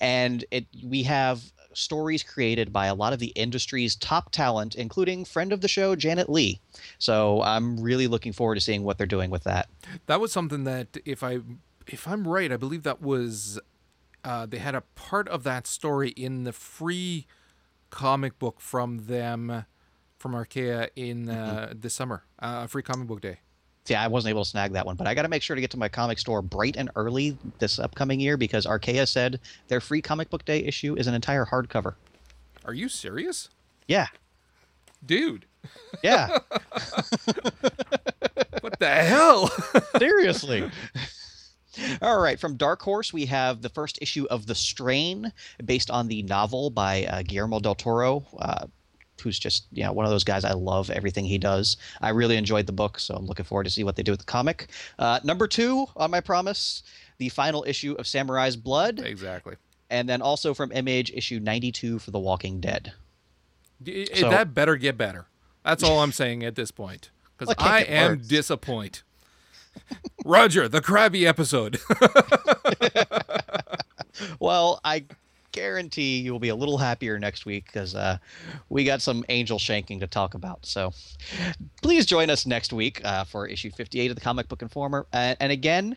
and 0.00 0.44
it 0.50 0.66
we 0.84 1.02
have 1.04 1.42
stories 1.72 2.22
created 2.22 2.72
by 2.72 2.86
a 2.86 2.94
lot 2.94 3.12
of 3.12 3.18
the 3.18 3.28
industry's 3.28 3.96
top 3.96 4.30
talent, 4.30 4.74
including 4.74 5.24
friend 5.24 5.52
of 5.52 5.60
the 5.60 5.68
show 5.68 5.96
Janet 5.96 6.28
Lee. 6.30 6.60
So 6.98 7.42
I'm 7.42 7.80
really 7.80 8.06
looking 8.06 8.32
forward 8.32 8.54
to 8.56 8.60
seeing 8.60 8.84
what 8.84 8.98
they're 8.98 9.06
doing 9.06 9.30
with 9.30 9.44
that. 9.44 9.68
That 10.06 10.20
was 10.20 10.32
something 10.32 10.64
that, 10.64 10.96
if 11.04 11.22
I, 11.22 11.40
if 11.86 12.06
I'm 12.08 12.26
right, 12.26 12.50
I 12.52 12.56
believe 12.56 12.82
that 12.84 13.00
was, 13.02 13.58
uh, 14.24 14.46
they 14.46 14.58
had 14.58 14.74
a 14.74 14.82
part 14.94 15.28
of 15.28 15.42
that 15.44 15.66
story 15.66 16.10
in 16.10 16.44
the 16.44 16.52
free 16.52 17.26
comic 17.90 18.38
book 18.38 18.60
from 18.60 19.06
them, 19.06 19.64
from 20.18 20.34
Archaia 20.34 20.88
in 20.96 21.28
uh, 21.28 21.72
this 21.74 21.94
summer, 21.94 22.24
uh, 22.38 22.66
free 22.66 22.82
comic 22.82 23.06
book 23.08 23.20
day. 23.20 23.38
Yeah, 23.86 24.02
I 24.02 24.06
wasn't 24.08 24.30
able 24.30 24.44
to 24.44 24.48
snag 24.48 24.72
that 24.72 24.86
one, 24.86 24.96
but 24.96 25.06
I 25.06 25.12
got 25.14 25.22
to 25.22 25.28
make 25.28 25.42
sure 25.42 25.54
to 25.54 25.60
get 25.60 25.70
to 25.72 25.76
my 25.76 25.88
comic 25.90 26.18
store 26.18 26.40
bright 26.40 26.76
and 26.76 26.90
early 26.96 27.36
this 27.58 27.78
upcoming 27.78 28.18
year 28.18 28.38
because 28.38 28.64
Archaia 28.66 29.06
said 29.06 29.40
their 29.68 29.80
free 29.80 30.00
comic 30.00 30.30
book 30.30 30.44
day 30.46 30.60
issue 30.64 30.94
is 30.96 31.06
an 31.06 31.14
entire 31.14 31.44
hardcover. 31.44 31.94
Are 32.64 32.72
you 32.72 32.88
serious, 32.88 33.50
Yeah, 33.86 34.06
dude? 35.04 35.44
yeah, 36.02 36.38
What 38.60 38.78
the 38.78 38.88
hell? 38.88 39.48
seriously. 39.98 40.70
All 42.02 42.20
right, 42.20 42.38
from 42.38 42.56
Dark 42.56 42.82
Horse, 42.82 43.12
we 43.12 43.26
have 43.26 43.62
the 43.62 43.68
first 43.68 43.98
issue 44.02 44.26
of 44.30 44.46
The 44.46 44.54
Strain, 44.54 45.32
based 45.64 45.90
on 45.90 46.08
the 46.08 46.22
novel 46.22 46.70
by 46.70 47.04
uh, 47.06 47.22
Guillermo 47.22 47.60
del 47.60 47.74
Toro, 47.74 48.24
uh, 48.38 48.66
who's 49.22 49.38
just 49.38 49.66
you 49.72 49.82
know 49.84 49.92
one 49.92 50.04
of 50.04 50.10
those 50.10 50.24
guys 50.24 50.44
I 50.44 50.52
love 50.52 50.90
everything 50.90 51.24
he 51.24 51.38
does. 51.38 51.76
I 52.02 52.10
really 52.10 52.36
enjoyed 52.36 52.66
the 52.66 52.72
book, 52.72 52.98
so 52.98 53.14
I'm 53.14 53.26
looking 53.26 53.44
forward 53.44 53.64
to 53.64 53.70
see 53.70 53.84
what 53.84 53.96
they 53.96 54.02
do 54.02 54.12
with 54.12 54.20
the 54.20 54.26
comic. 54.26 54.68
Uh, 54.98 55.20
number 55.24 55.46
two 55.48 55.86
on 55.96 56.10
my 56.10 56.20
promise, 56.20 56.82
the 57.18 57.28
final 57.28 57.64
issue 57.66 57.94
of 57.98 58.06
Samurai's 58.06 58.56
Blood, 58.56 59.00
exactly. 59.00 59.56
and 59.90 60.08
then 60.08 60.20
also 60.20 60.52
from 60.54 60.72
Image 60.72 61.10
issue 61.14 61.38
92 61.40 61.98
for 62.00 62.10
The 62.10 62.18
Walking 62.18 62.60
Dead. 62.60 62.92
D- 63.82 64.06
So- 64.14 64.30
that 64.30 64.54
better 64.54 64.76
get 64.76 64.96
better. 64.96 65.26
That's 65.64 65.82
all 65.82 66.00
I'm 66.00 66.12
saying 66.12 66.42
at 66.44 66.56
this 66.56 66.70
point. 66.70 67.10
Because 67.38 67.56
Well, 67.56 67.66
I 67.68 67.80
am 67.80 68.18
worse. 68.18 68.26
disappointed. 68.28 69.02
Roger, 70.24 70.68
the 70.68 70.80
crabby 70.80 71.26
episode. 71.26 71.78
Well, 74.38 74.80
I 74.84 75.04
guarantee 75.52 76.18
you'll 76.20 76.38
be 76.38 76.48
a 76.48 76.54
little 76.54 76.78
happier 76.78 77.18
next 77.18 77.46
week 77.46 77.66
because 77.66 77.94
uh, 77.94 78.18
we 78.68 78.84
got 78.84 79.02
some 79.02 79.24
angel 79.28 79.58
shanking 79.58 80.00
to 80.00 80.06
talk 80.06 80.34
about. 80.34 80.66
So 80.66 80.92
please 81.82 82.06
join 82.06 82.30
us 82.30 82.46
next 82.46 82.72
week 82.72 83.04
uh, 83.04 83.24
for 83.24 83.46
issue 83.46 83.70
58 83.70 84.10
of 84.10 84.16
the 84.16 84.20
Comic 84.20 84.48
Book 84.48 84.62
Informer. 84.62 85.06
Uh, 85.12 85.34
and 85.40 85.52
again, 85.52 85.96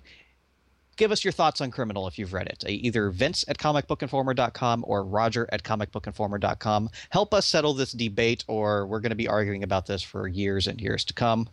give 0.97 1.11
us 1.11 1.23
your 1.23 1.31
thoughts 1.31 1.61
on 1.61 1.71
Criminal 1.71 2.07
if 2.07 2.19
you've 2.19 2.33
read 2.33 2.47
it. 2.47 2.63
Uh, 2.65 2.69
Either 2.69 3.09
Vince 3.09 3.45
at 3.47 3.57
comicbookinformer.com 3.57 4.83
or 4.87 5.05
Roger 5.05 5.47
at 5.51 5.63
comicbookinformer.com. 5.63 6.89
Help 7.09 7.33
us 7.33 7.45
settle 7.45 7.73
this 7.73 7.93
debate, 7.93 8.43
or 8.47 8.85
we're 8.85 8.99
going 8.99 9.11
to 9.11 9.15
be 9.15 9.27
arguing 9.27 9.63
about 9.63 9.85
this 9.85 10.03
for 10.03 10.27
years 10.27 10.67
and 10.67 10.81
years 10.81 11.05
to 11.05 11.13
come. 11.13 11.47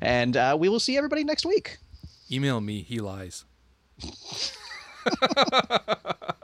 And 0.00 0.36
uh, 0.36 0.56
we 0.58 0.68
will 0.68 0.80
see 0.80 0.96
everybody 0.96 1.24
next 1.24 1.44
week. 1.44 1.78
Email 2.30 2.60
me, 2.60 2.82
he 2.82 3.00
lies. 3.00 3.44